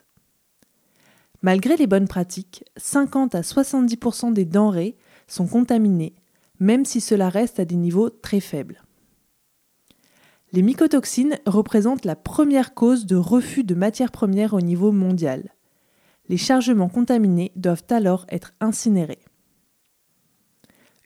Malgré 1.41 1.75
les 1.75 1.87
bonnes 1.87 2.07
pratiques, 2.07 2.63
50 2.77 3.33
à 3.33 3.41
70% 3.41 4.33
des 4.33 4.45
denrées 4.45 4.95
sont 5.27 5.47
contaminées, 5.47 6.13
même 6.59 6.85
si 6.85 7.01
cela 7.01 7.29
reste 7.29 7.59
à 7.59 7.65
des 7.65 7.75
niveaux 7.75 8.09
très 8.09 8.39
faibles. 8.39 8.83
Les 10.53 10.61
mycotoxines 10.61 11.39
représentent 11.45 12.05
la 12.05 12.15
première 12.15 12.73
cause 12.73 13.05
de 13.05 13.15
refus 13.15 13.63
de 13.63 13.73
matières 13.73 14.11
premières 14.11 14.53
au 14.53 14.61
niveau 14.61 14.91
mondial. 14.91 15.49
Les 16.29 16.37
chargements 16.37 16.89
contaminés 16.89 17.51
doivent 17.55 17.85
alors 17.89 18.25
être 18.29 18.53
incinérés. 18.59 19.23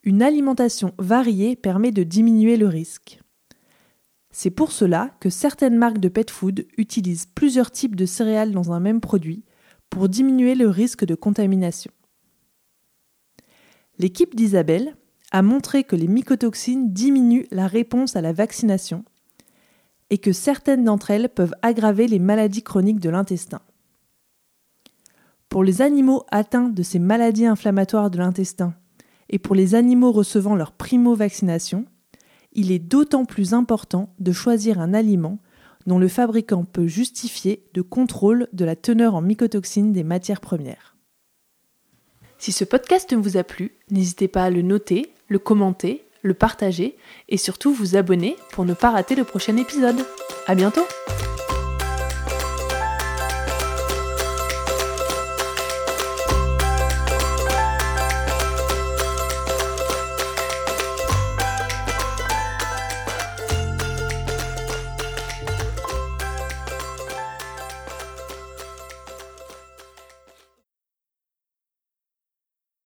Une 0.03 0.21
alimentation 0.21 0.93
variée 0.99 1.55
permet 1.55 1.91
de 1.91 2.03
diminuer 2.03 2.57
le 2.57 2.67
risque. 2.67 3.19
C'est 4.31 4.51
pour 4.51 4.71
cela 4.71 5.15
que 5.19 5.29
certaines 5.29 5.77
marques 5.77 5.99
de 5.99 6.09
pet 6.09 6.29
food 6.29 6.67
utilisent 6.77 7.27
plusieurs 7.27 7.71
types 7.71 7.95
de 7.95 8.05
céréales 8.05 8.51
dans 8.51 8.73
un 8.73 8.79
même 8.79 8.99
produit 8.99 9.45
pour 9.95 10.09
diminuer 10.09 10.55
le 10.55 10.67
risque 10.67 11.05
de 11.05 11.15
contamination. 11.15 11.89
L'équipe 13.97 14.35
d'Isabelle 14.35 14.97
a 15.31 15.41
montré 15.41 15.85
que 15.85 15.95
les 15.95 16.09
mycotoxines 16.09 16.91
diminuent 16.91 17.47
la 17.49 17.67
réponse 17.67 18.17
à 18.17 18.21
la 18.21 18.33
vaccination 18.33 19.05
et 20.09 20.17
que 20.17 20.33
certaines 20.33 20.83
d'entre 20.83 21.11
elles 21.11 21.29
peuvent 21.29 21.55
aggraver 21.61 22.07
les 22.07 22.19
maladies 22.19 22.61
chroniques 22.61 22.99
de 22.99 23.09
l'intestin. 23.09 23.61
Pour 25.47 25.63
les 25.63 25.81
animaux 25.81 26.25
atteints 26.29 26.67
de 26.67 26.83
ces 26.83 26.99
maladies 26.99 27.45
inflammatoires 27.45 28.11
de 28.11 28.17
l'intestin 28.17 28.73
et 29.29 29.39
pour 29.39 29.55
les 29.55 29.75
animaux 29.75 30.11
recevant 30.11 30.57
leur 30.57 30.73
primo-vaccination, 30.73 31.85
il 32.51 32.73
est 32.73 32.79
d'autant 32.79 33.23
plus 33.23 33.53
important 33.53 34.13
de 34.19 34.33
choisir 34.33 34.81
un 34.81 34.93
aliment 34.93 35.39
dont 35.85 35.99
le 35.99 36.07
fabricant 36.07 36.65
peut 36.65 36.87
justifier 36.87 37.63
de 37.73 37.81
contrôle 37.81 38.47
de 38.53 38.65
la 38.65 38.75
teneur 38.75 39.15
en 39.15 39.21
mycotoxines 39.21 39.93
des 39.93 40.03
matières 40.03 40.41
premières. 40.41 40.95
Si 42.37 42.51
ce 42.51 42.63
podcast 42.63 43.13
vous 43.13 43.37
a 43.37 43.43
plu, 43.43 43.71
n'hésitez 43.89 44.27
pas 44.27 44.43
à 44.43 44.49
le 44.49 44.61
noter, 44.61 45.13
le 45.27 45.39
commenter, 45.39 46.03
le 46.21 46.33
partager 46.33 46.97
et 47.29 47.37
surtout 47.37 47.73
vous 47.73 47.95
abonner 47.95 48.35
pour 48.51 48.65
ne 48.65 48.73
pas 48.73 48.91
rater 48.91 49.15
le 49.15 49.23
prochain 49.23 49.57
épisode. 49.57 50.05
À 50.47 50.55
bientôt! 50.55 50.85